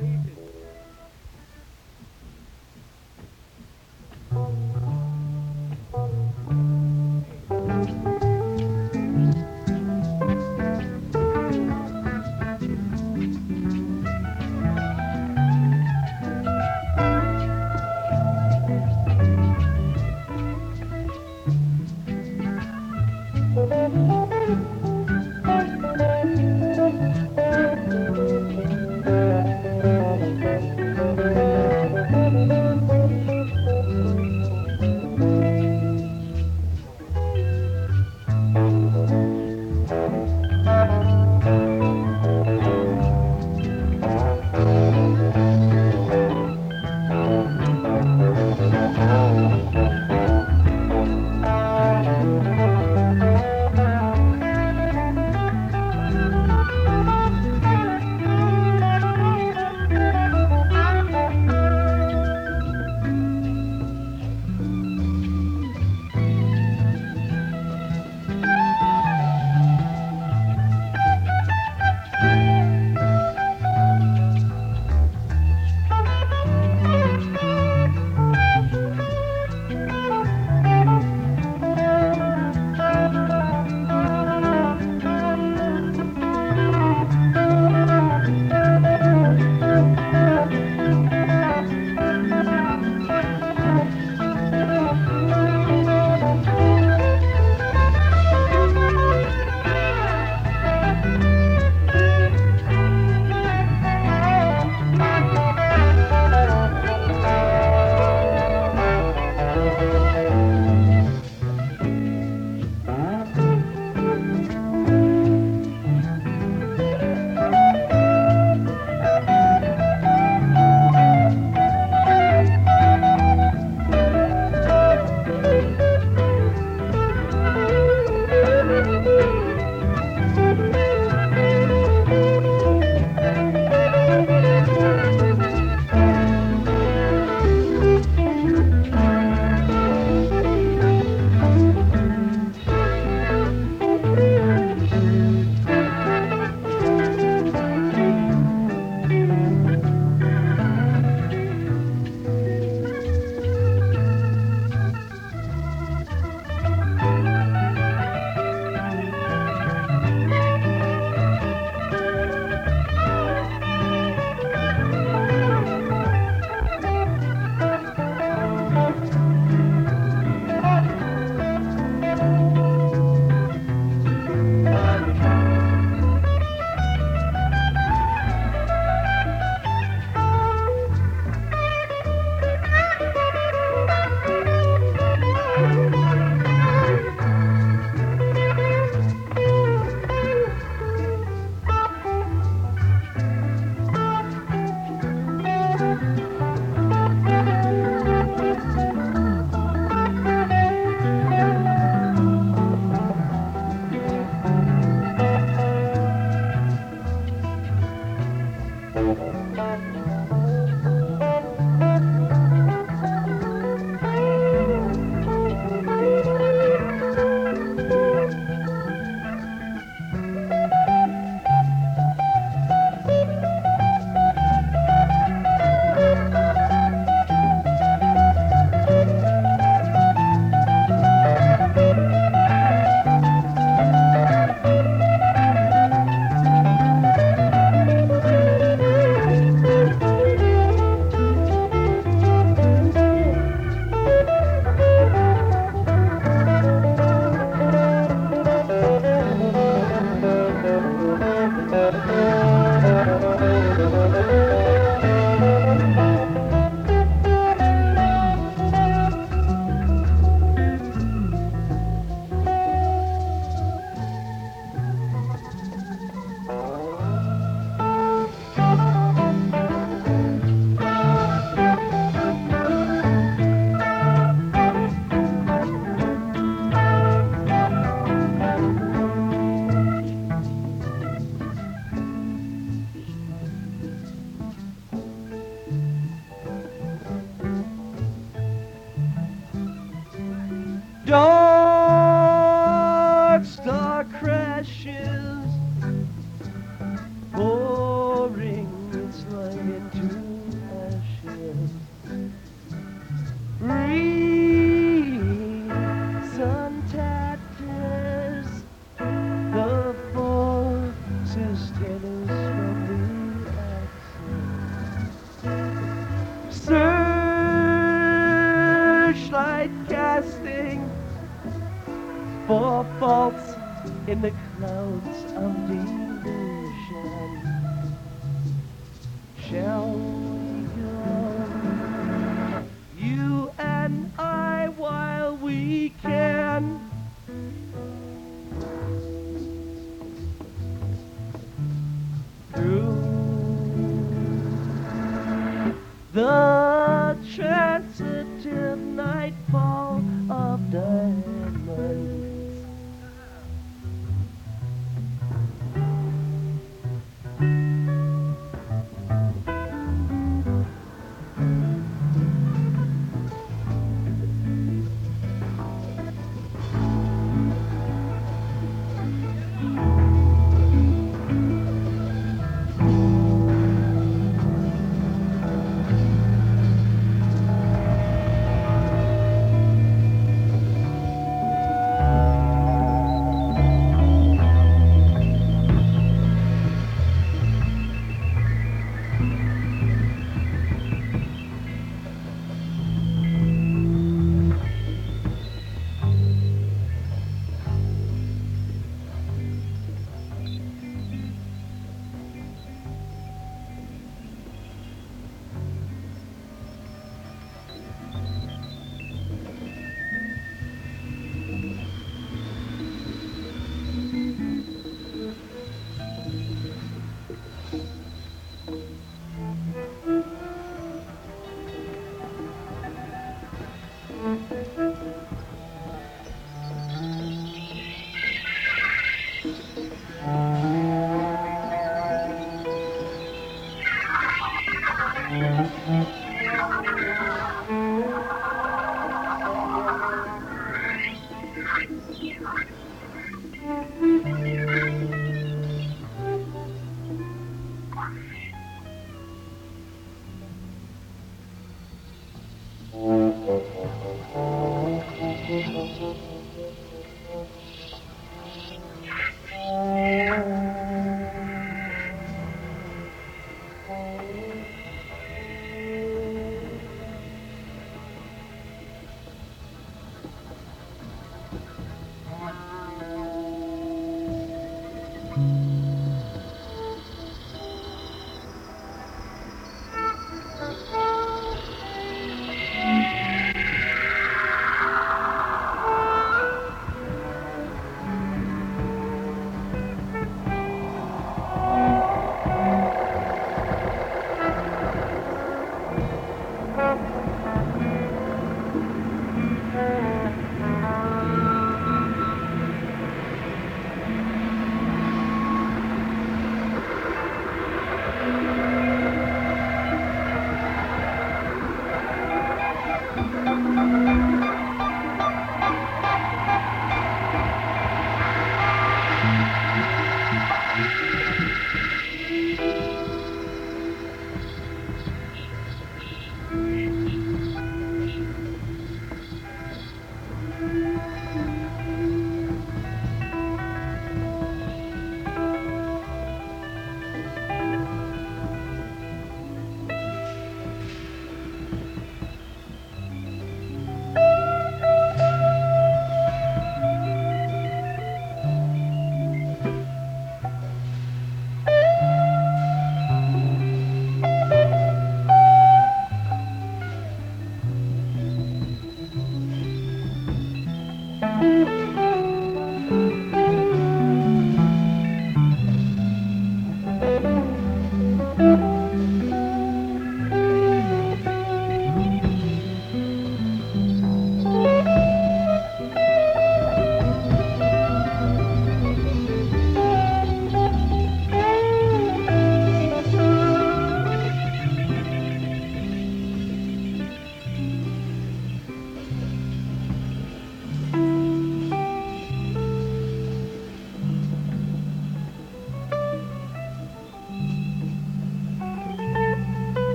[291.05, 291.42] Dark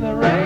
[0.00, 0.39] the rain,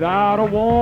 [0.00, 0.79] without a warning.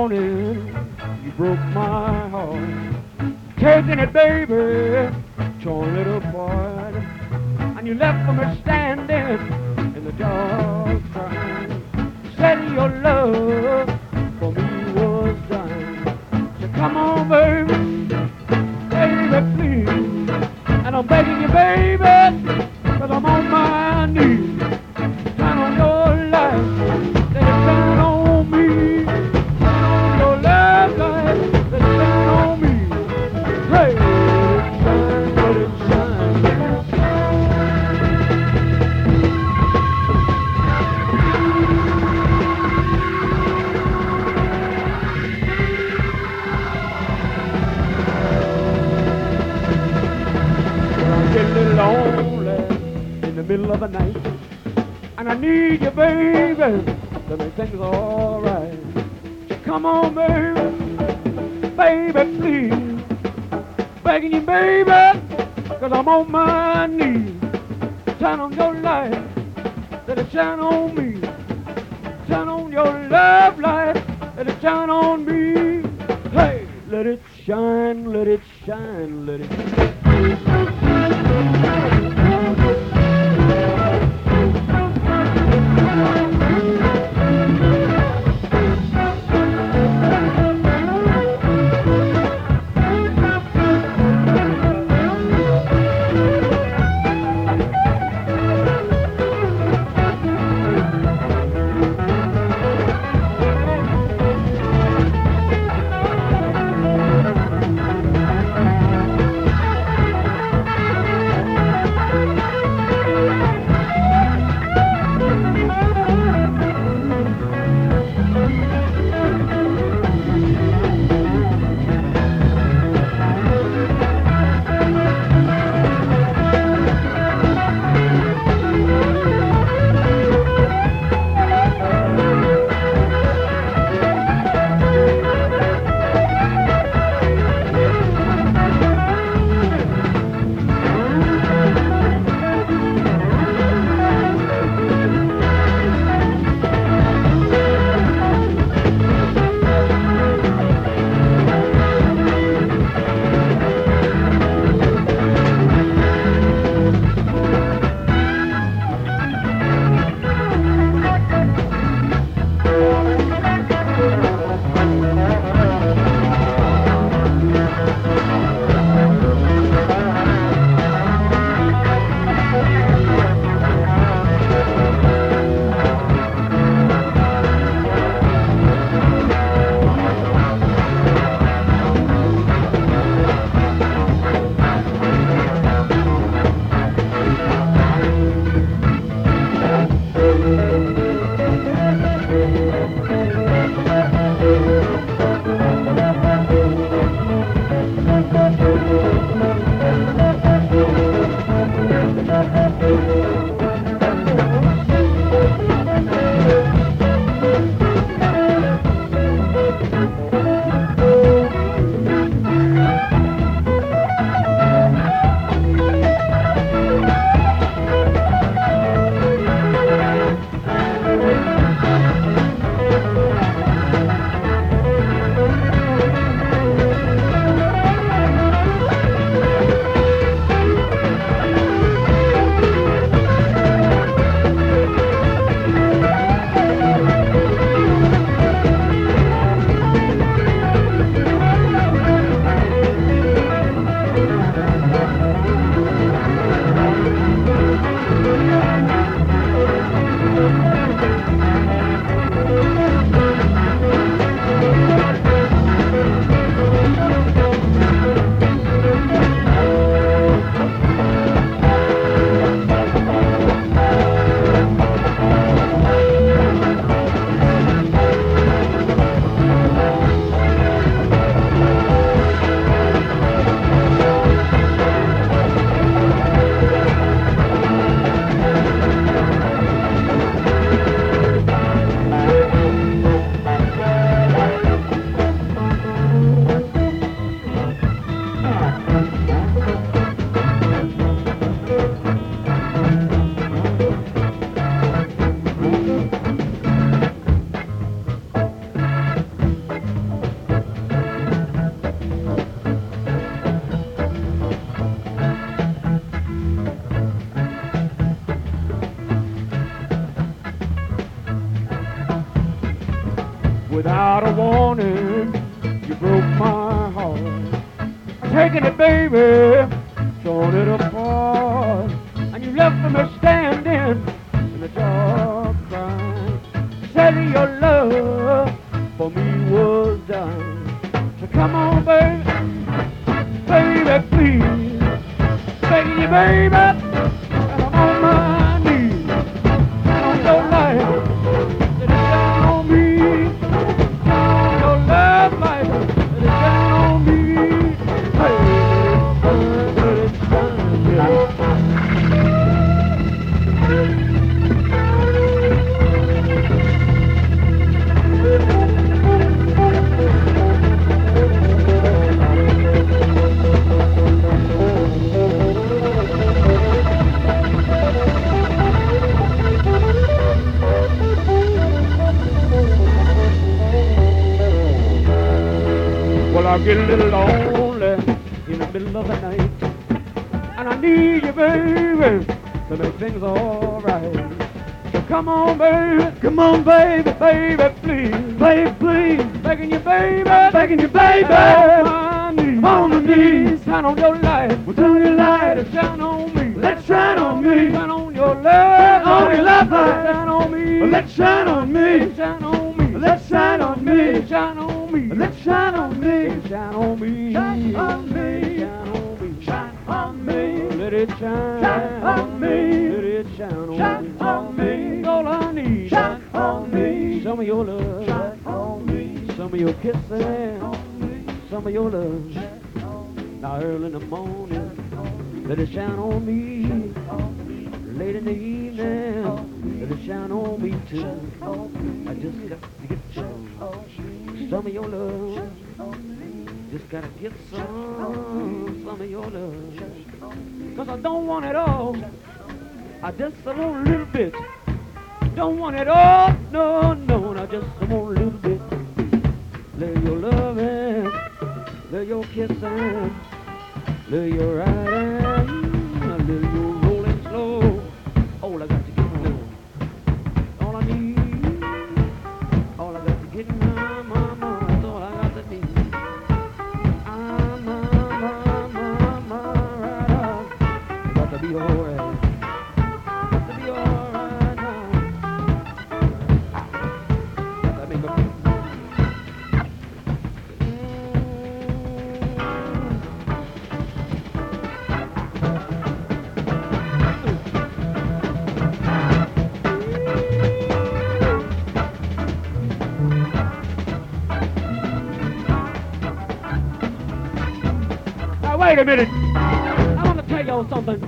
[498.79, 499.09] A minute.
[499.09, 500.99] I want to tell y'all something.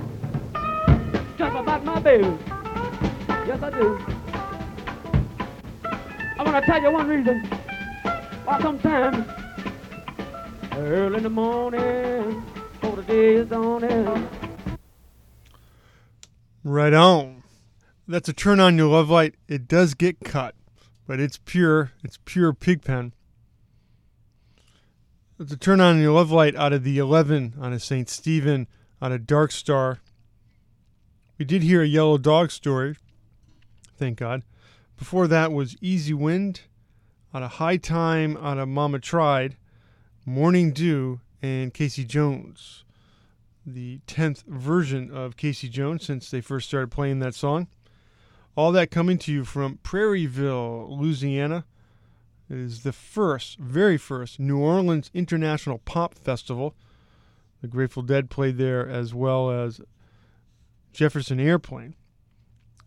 [1.38, 2.36] Just about my baby.
[3.46, 3.98] Yes, I do.
[6.38, 7.40] I want to tell you one reason
[8.44, 9.26] why sometimes
[10.72, 14.28] early in the morning, before the day is dawning,
[16.64, 17.42] Right on.
[18.06, 19.34] That's a turn on your love light.
[19.48, 20.54] It does get cut,
[21.06, 21.92] but it's pure.
[22.04, 23.14] It's pure pigpen.
[25.50, 28.08] A turn on your love light out of the 11 on a St.
[28.08, 28.68] Stephen
[29.00, 29.98] on a Dark Star.
[31.36, 32.96] We did hear a Yellow Dog story.
[33.96, 34.44] Thank God.
[34.96, 36.62] Before that was Easy Wind
[37.34, 39.56] on a High Time on a Mama Tried,
[40.24, 42.84] Morning Dew, and Casey Jones
[43.66, 47.68] the 10th version of Casey Jones since they first started playing that song.
[48.56, 51.64] All that coming to you from Prairieville, Louisiana.
[52.52, 56.74] Is the first, very first New Orleans International Pop Festival.
[57.62, 59.80] The Grateful Dead played there as well as
[60.92, 61.94] Jefferson Airplane.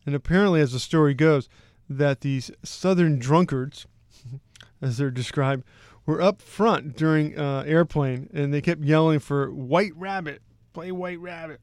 [0.06, 1.50] And apparently, as the story goes,
[1.90, 3.88] that these southern drunkards,
[4.82, 5.64] as they're described,
[6.06, 10.42] were up front during uh, Airplane and they kept yelling for White Rabbit,
[10.74, 11.62] play White Rabbit.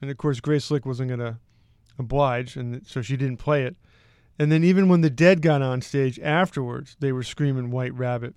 [0.00, 1.38] And of course, Grace Slick wasn't going to
[1.98, 3.76] oblige, and so she didn't play it.
[4.38, 8.34] And then even when the Dead got on stage afterwards, they were screaming White Rabbit.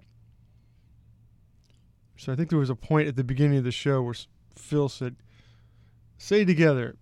[2.17, 4.15] So I think there was a point at the beginning of the show where
[4.55, 5.15] Phil said,
[6.17, 6.95] "Say together,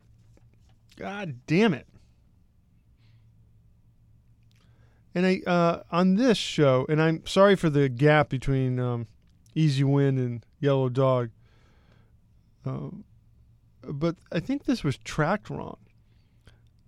[0.96, 1.88] God damn it."
[5.16, 9.08] And I uh, on this show, and I'm sorry for the gap between um,
[9.54, 11.30] Easy Wind and Yellow Dog.
[12.66, 13.04] Um,
[13.84, 15.78] but I think this was tracked wrong.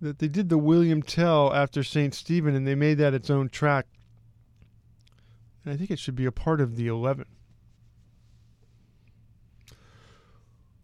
[0.00, 2.14] That they did the William Tell after St.
[2.14, 3.86] Stephen and they made that its own track.
[5.64, 7.24] And I think it should be a part of the 11.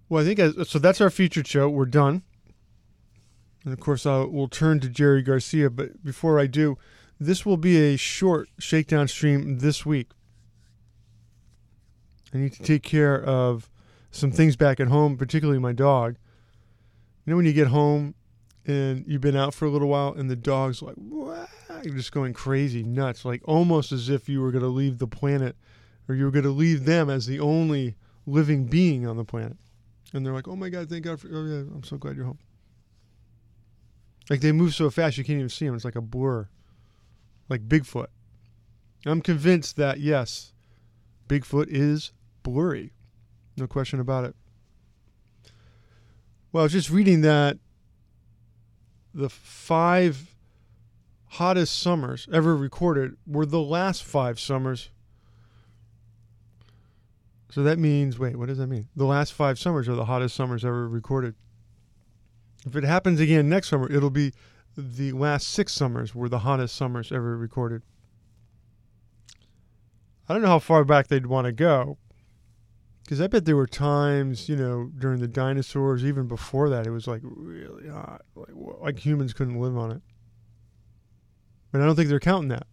[0.09, 0.79] Well, I think so.
[0.79, 1.69] That's our featured show.
[1.69, 2.23] We're done.
[3.65, 5.71] And of course, I'll, we'll turn to Jerry Garcia.
[5.71, 6.77] But before I do,
[7.21, 10.11] this will be a short shakedown stream this week.
[12.35, 13.71] I need to take care of
[14.11, 16.17] some things back at home, particularly my dog.
[17.25, 18.15] You know, when you get home
[18.67, 21.47] and you've been out for a little while and the dog's like, "Wah,"
[21.83, 25.57] just going crazy, nuts, like almost as if you were going to leave the planet
[26.09, 29.57] or you were going to leave them as the only living being on the planet.
[30.13, 32.27] And they're like, oh my God, thank God for, oh yeah, I'm so glad you're
[32.27, 32.39] home.
[34.31, 35.75] Like they move so fast you can't even see them.
[35.75, 36.49] It's like a blur,
[37.49, 38.07] like Bigfoot.
[39.05, 40.53] I'm convinced that yes,
[41.29, 42.93] Bigfoot is blurry,
[43.57, 44.37] no question about it.
[46.53, 47.59] Well, I was just reading that
[49.15, 50.35] the five
[51.27, 54.91] hottest summers ever recorded were the last five summers.
[57.51, 58.89] So that means, wait, what does that mean?
[58.97, 61.35] The last five summers are the hottest summers ever recorded.
[62.65, 64.33] If it happens again next summer, it'll be
[64.77, 67.83] the last six summers were the hottest summers ever recorded.
[70.29, 71.99] I don't know how far back they'd want to go.
[73.03, 76.91] Because I bet there were times, you know, during the dinosaurs, even before that, it
[76.91, 78.23] was like really hot.
[78.35, 80.03] Like, like humans couldn't live on it.
[81.73, 82.67] But I don't think they're counting that.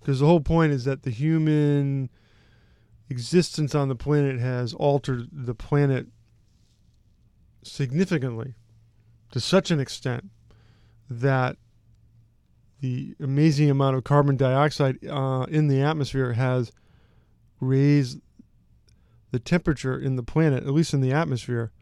[0.00, 2.10] Because the whole point is that the human
[3.08, 6.08] existence on the planet has altered the planet
[7.62, 8.54] significantly
[9.30, 10.30] to such an extent
[11.08, 11.56] that
[12.80, 16.72] the amazing amount of carbon dioxide uh, in the atmosphere has
[17.60, 18.20] raised
[19.34, 21.72] the temperature in the planet, at least in the atmosphere,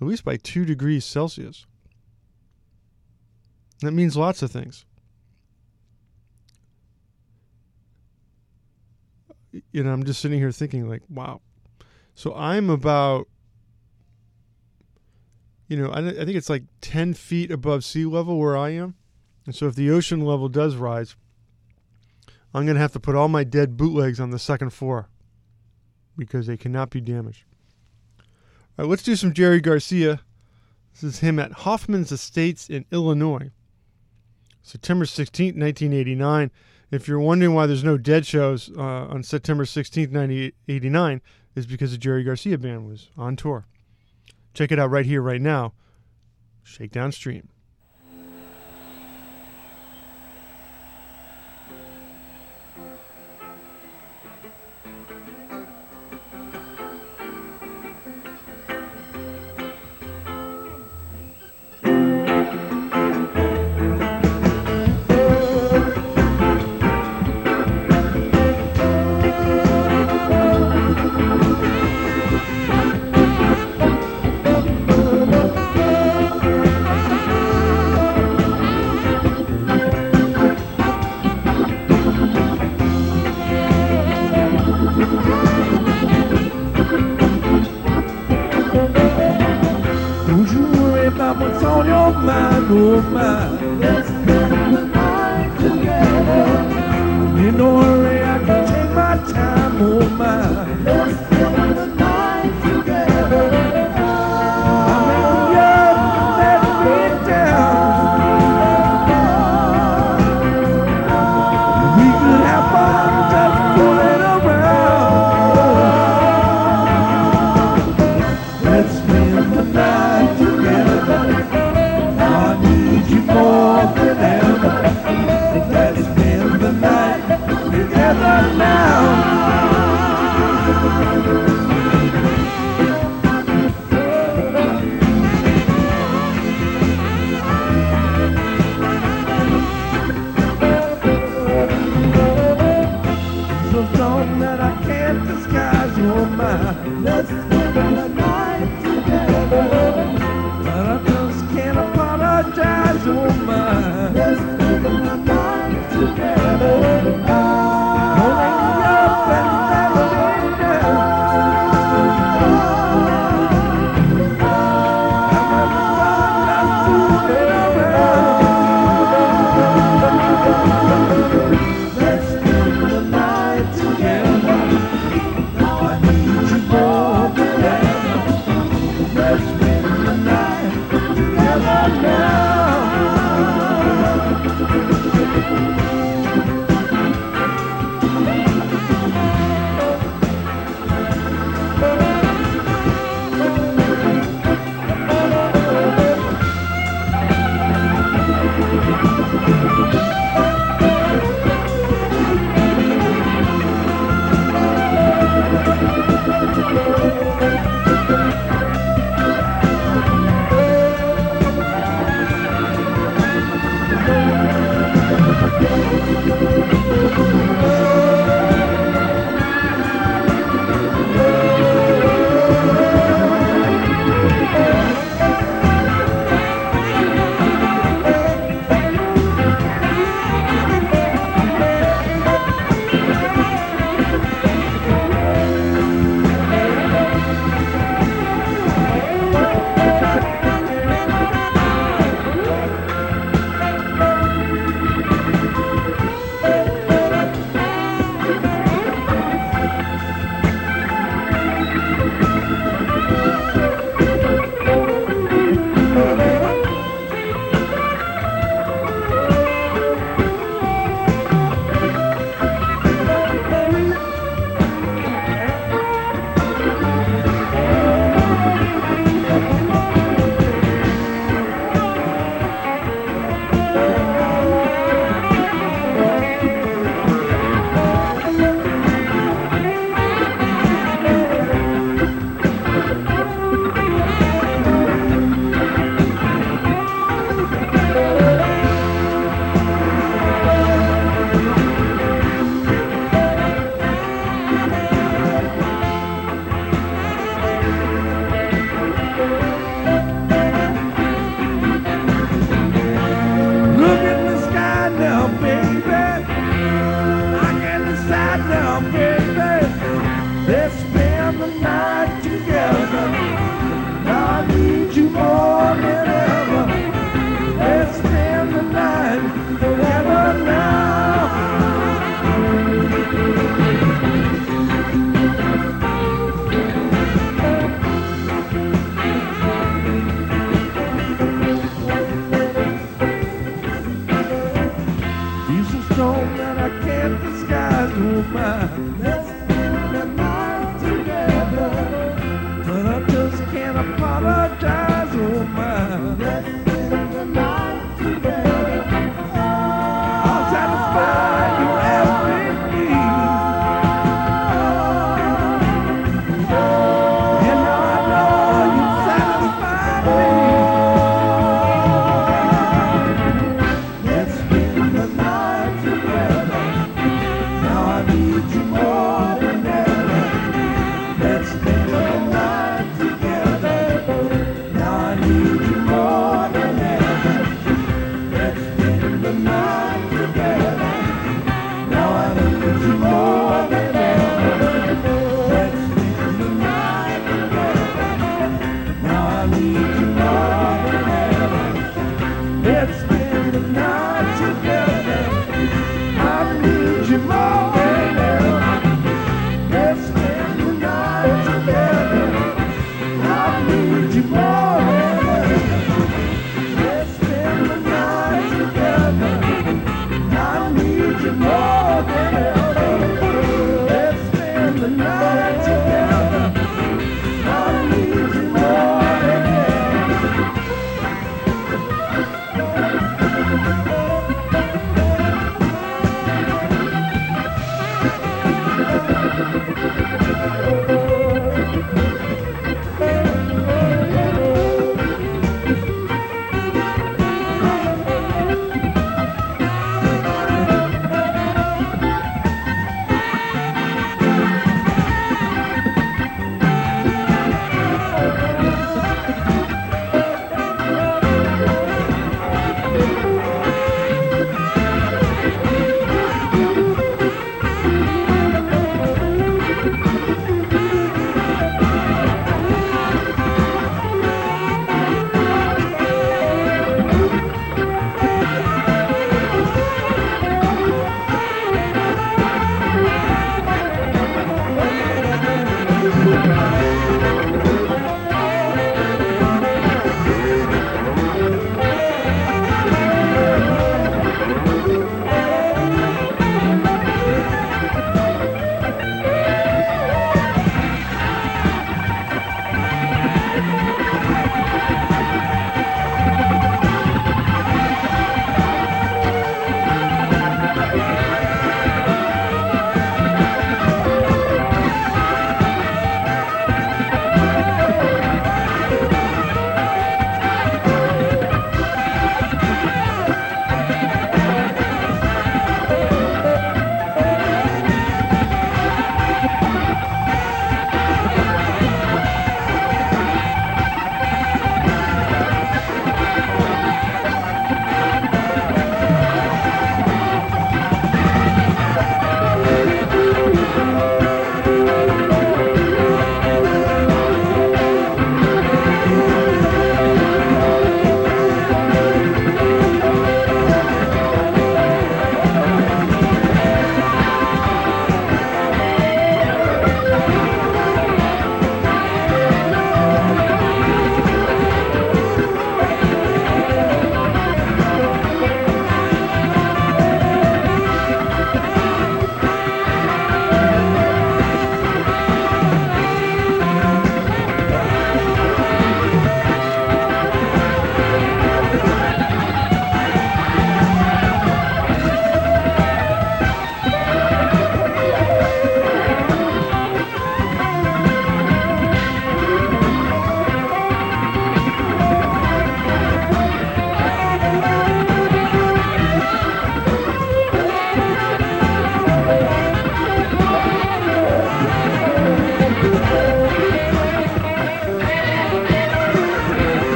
[0.00, 1.66] at least by two degrees Celsius.
[3.80, 4.84] That means lots of things.
[9.70, 11.42] You know, I'm just sitting here thinking, like, wow.
[12.16, 13.28] So I'm about,
[15.68, 18.96] you know, I, I think it's like 10 feet above sea level where I am.
[19.46, 21.14] And so if the ocean level does rise,
[22.52, 25.08] I'm going to have to put all my dead bootlegs on the second floor
[26.16, 27.44] because they cannot be damaged.
[28.18, 30.20] All right, let's do some Jerry Garcia.
[30.92, 33.50] This is him at Hoffman's Estates in Illinois.
[34.62, 36.50] September 16th, 1989.
[36.90, 41.20] If you're wondering why there's no dead shows uh, on September 16th, 1989,
[41.54, 43.66] is because the Jerry Garcia band was on tour.
[44.54, 45.74] Check it out right here, right now.
[46.62, 47.48] Shakedown Stream.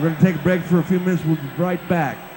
[0.00, 1.22] we're going to take a break for a few minutes.
[1.26, 2.29] We'll be right back.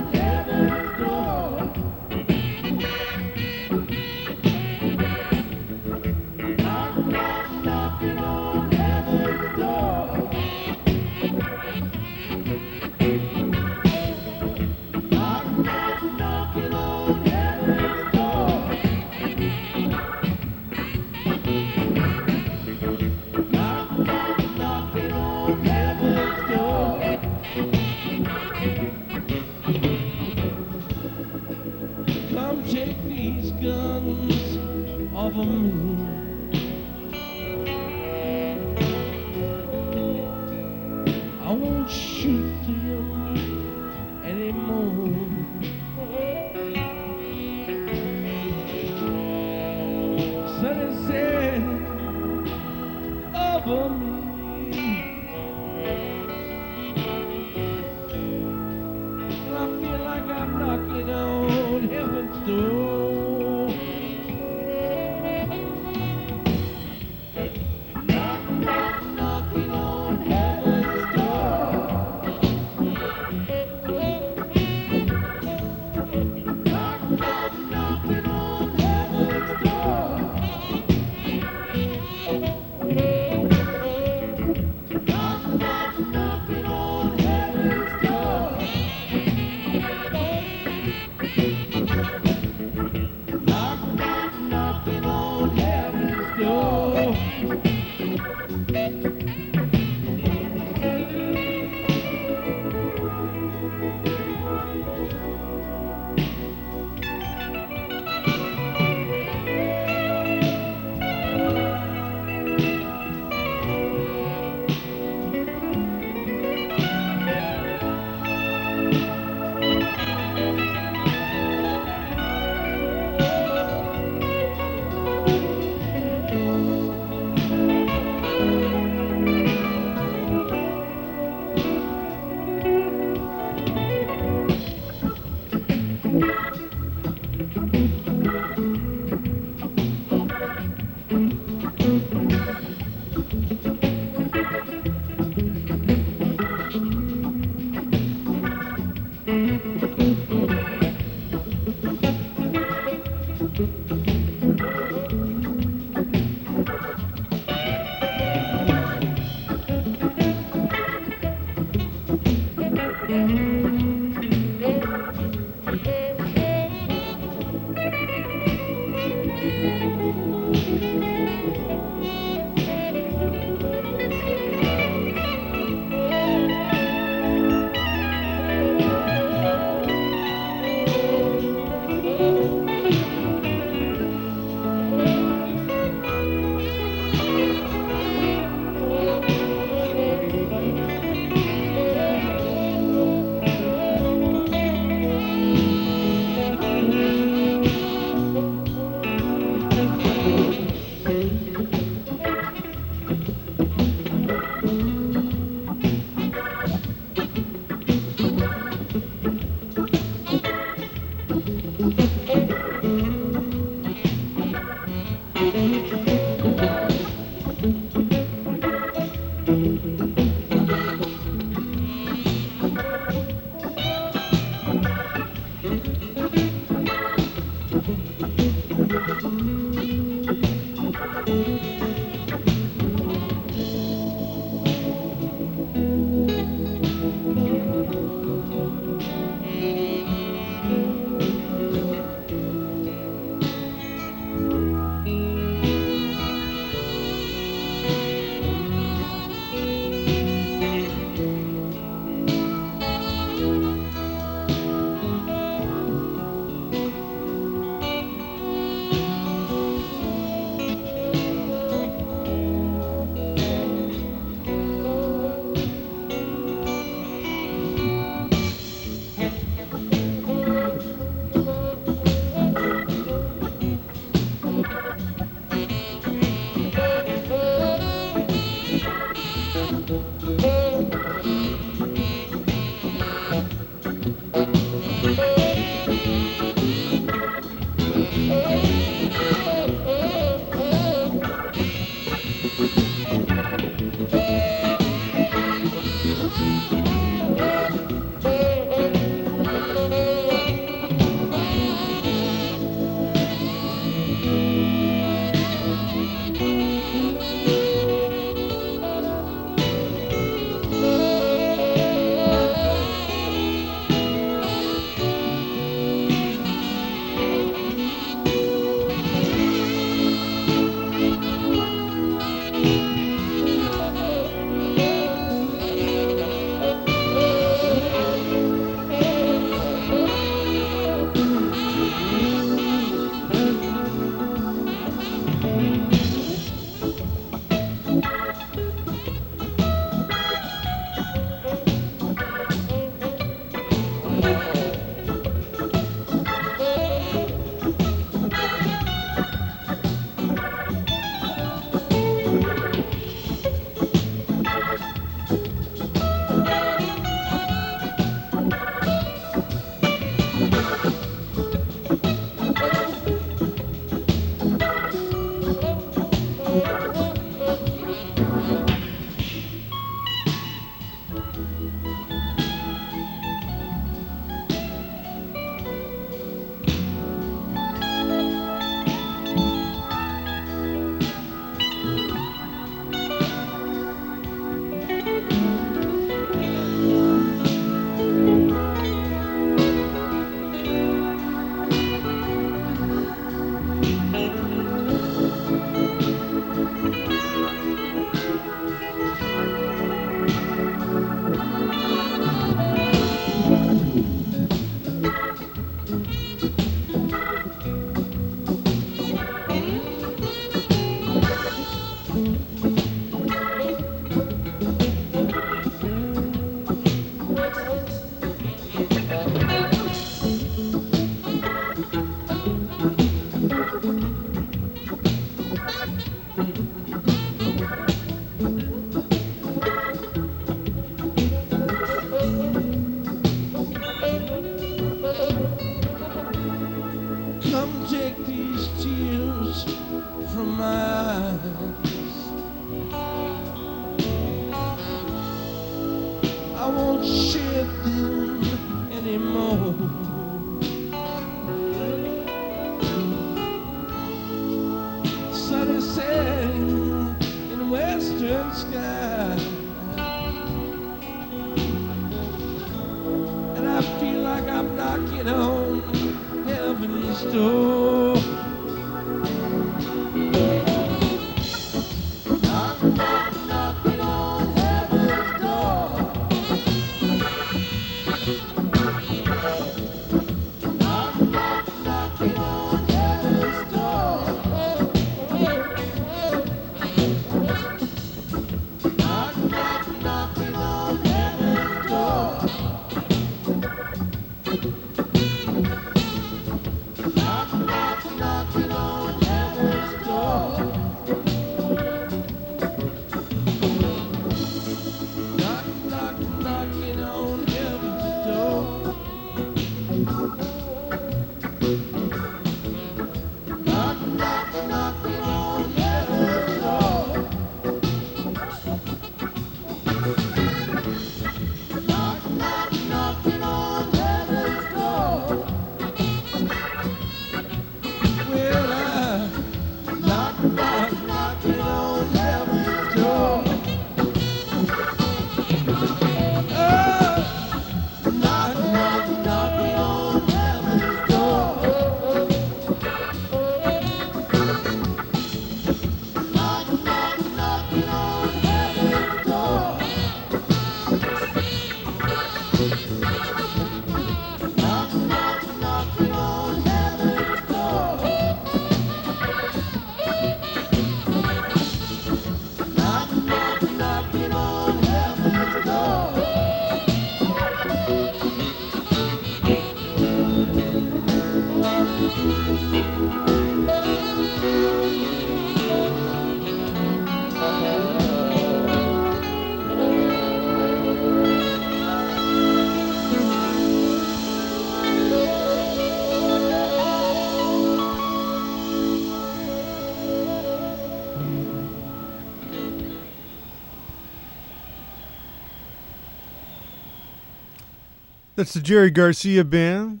[598.42, 600.00] That's the Jerry Garcia Band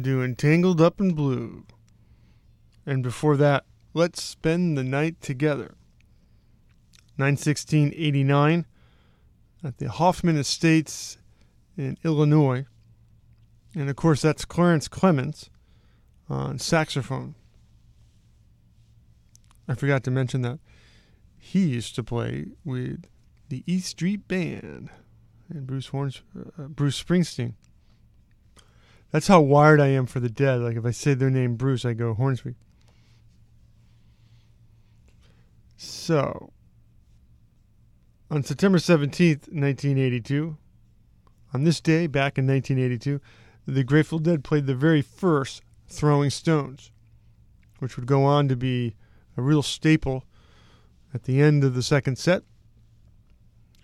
[0.00, 1.66] doing Tangled Up in Blue.
[2.86, 5.74] And before that, Let's Spend the Night Together.
[7.18, 8.64] 91689
[9.62, 11.18] at the Hoffman Estates
[11.76, 12.64] in Illinois.
[13.74, 15.50] And of course, that's Clarence Clemons
[16.30, 17.34] on saxophone.
[19.68, 20.60] I forgot to mention that
[21.38, 23.04] he used to play with
[23.50, 24.88] the E Street Band
[25.50, 27.52] and Bruce Horns, uh, Bruce Springsteen.
[29.12, 30.60] That's how wired I am for the dead.
[30.60, 32.54] Like if I say their name Bruce, I go Hornsby.
[35.76, 36.52] So,
[38.30, 40.56] on September 17th, 1982,
[41.52, 43.20] on this day back in 1982,
[43.66, 46.90] the Grateful Dead played the very first Throwing Stones,
[47.78, 48.94] which would go on to be
[49.36, 50.24] a real staple
[51.12, 52.42] at the end of the second set,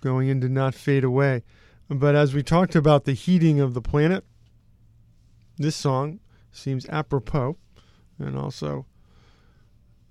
[0.00, 1.42] going into Not Fade Away.
[1.90, 4.24] But as we talked about the heating of the planet,
[5.58, 6.20] this song
[6.52, 7.56] seems apropos,
[8.18, 8.86] and also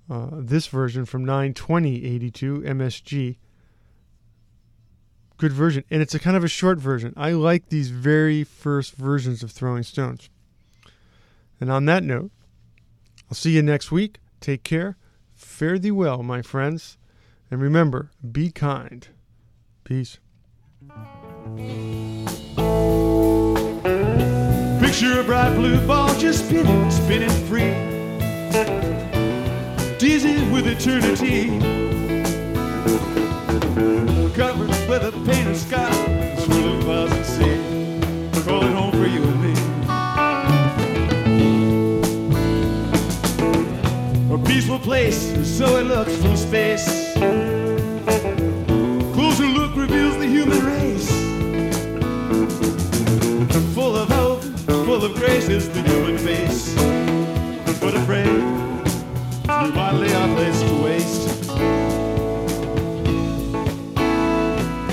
[0.09, 3.37] uh, this version from 92082 MSG.
[5.37, 7.13] Good version, and it's a kind of a short version.
[7.15, 10.29] I like these very first versions of Throwing Stones.
[11.59, 12.31] And on that note,
[13.29, 14.19] I'll see you next week.
[14.39, 14.97] Take care.
[15.35, 16.97] Fare thee well, my friends.
[17.51, 19.07] And remember, be kind.
[19.83, 20.19] Peace.
[24.87, 27.73] Picture a bright blue ball just spinning, spinning free.
[29.99, 31.59] Dizzy with eternity.
[34.33, 35.91] Covered with a painted sky,
[36.37, 37.59] swirling clouds and sea.
[38.45, 39.53] Calling home for you and me.
[44.33, 47.13] A peaceful place, so it looks from space.
[49.13, 51.16] Closer look reveals the human race.
[55.07, 56.73] Of grace is the human face.
[57.79, 61.27] But afraid, we might lay our place to waste.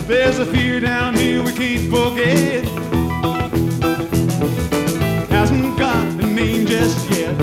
[0.07, 2.65] There's a fear down here we can't forget.
[5.31, 7.34] Hasn't got a name just yet.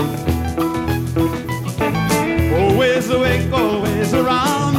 [2.58, 4.76] Always awake, always around.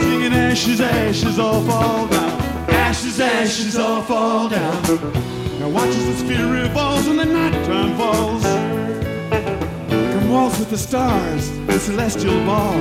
[0.00, 2.40] Singing ashes, ashes all fall down.
[2.70, 5.22] Ashes, ashes all fall down.
[5.62, 8.42] Now watch as the spirit revolves and the nighttime falls.
[10.12, 12.80] Come waltz with the stars, the celestial ball.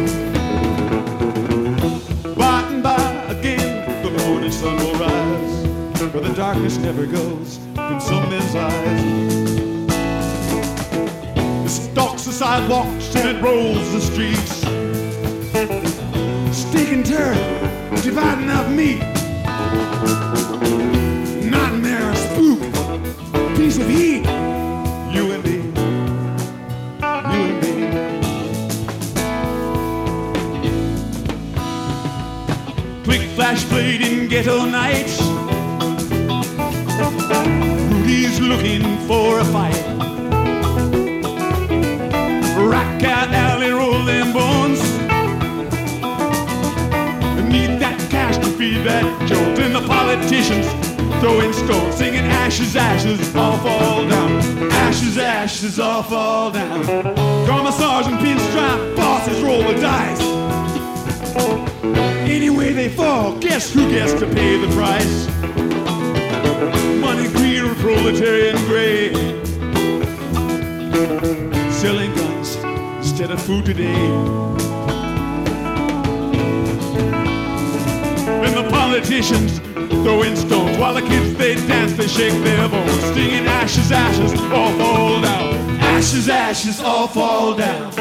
[2.34, 2.98] By and by
[3.30, 5.68] again, the morning sun will rise.
[6.12, 9.04] Where the darkness never goes from some men's eyes.
[11.64, 14.56] It stalks the sidewalks and it rolls the streets.
[16.58, 17.38] Steak and turd,
[18.02, 19.04] dividing up meat.
[23.82, 24.24] Of heat.
[25.12, 25.56] You and me,
[27.32, 27.74] you and me.
[33.04, 35.20] Quick flash blade in ghetto nights.
[37.92, 39.84] Rudy's looking for a fight.
[42.60, 44.82] Rock out alley, roll them bones.
[47.50, 49.58] Need that cash to feed that jolt.
[49.58, 50.91] And the politicians
[51.22, 54.42] throwing stones, singing ashes, ashes, all fall down.
[54.72, 56.84] Ashes, ashes, all fall down.
[57.46, 60.20] Commissars and pinstripe bosses roll the dice.
[62.28, 65.28] Anyway they fall, guess who gets to pay the price?
[67.00, 69.14] Money, greed, or proletarian grey.
[71.72, 72.56] Selling guns
[72.98, 73.94] instead of food today.
[78.44, 79.62] And the politicians
[80.04, 84.72] throwing stones while the kids they dance, they shake their bones, singing ashes, ashes, all
[84.74, 85.54] fall down.
[85.80, 87.92] Ashes, ashes, all fall down.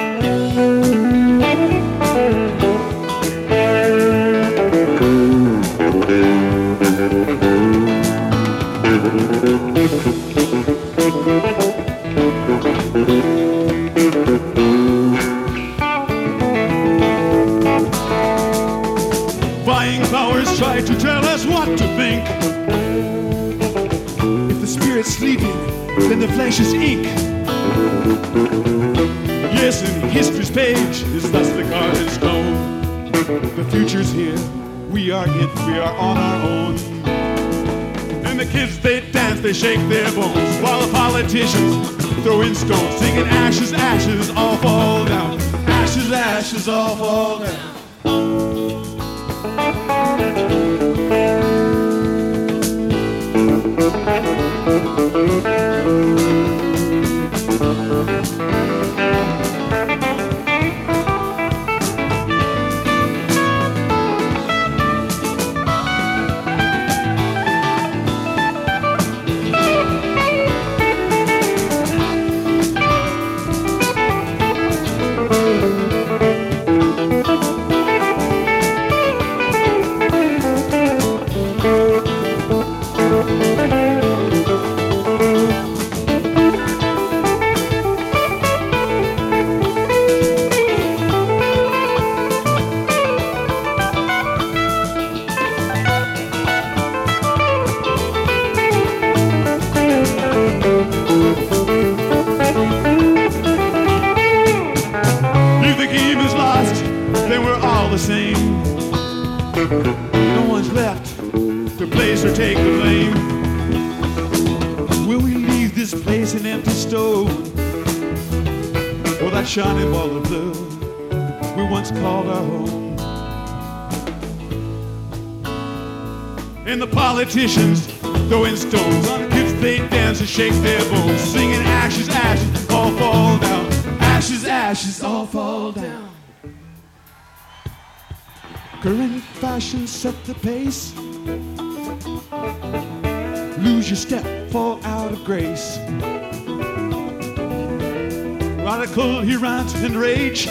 [148.91, 150.47] Radical, he rants and rage.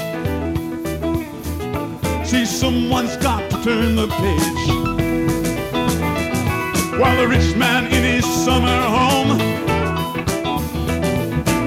[2.25, 4.69] See, someone's got to turn the page.
[6.97, 9.39] While the rich man in his summer home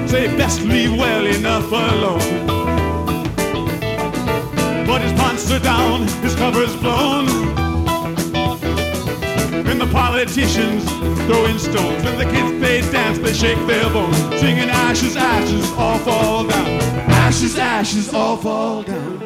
[0.07, 2.47] say best leave well enough alone.
[4.87, 7.62] But his pants are down, his cover's blown.
[9.65, 10.83] And the politicians
[11.25, 12.03] throwing stones.
[12.05, 14.17] And the kids they dance, they shake their bones.
[14.39, 16.67] Singing ashes, ashes, all fall down.
[17.09, 19.19] Ashes, ashes, all fall down.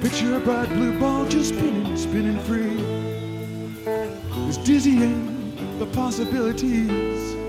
[0.00, 2.78] Picture a bright blue ball just spinning, spinning free.
[4.48, 7.41] It's dizzying, the possibilities.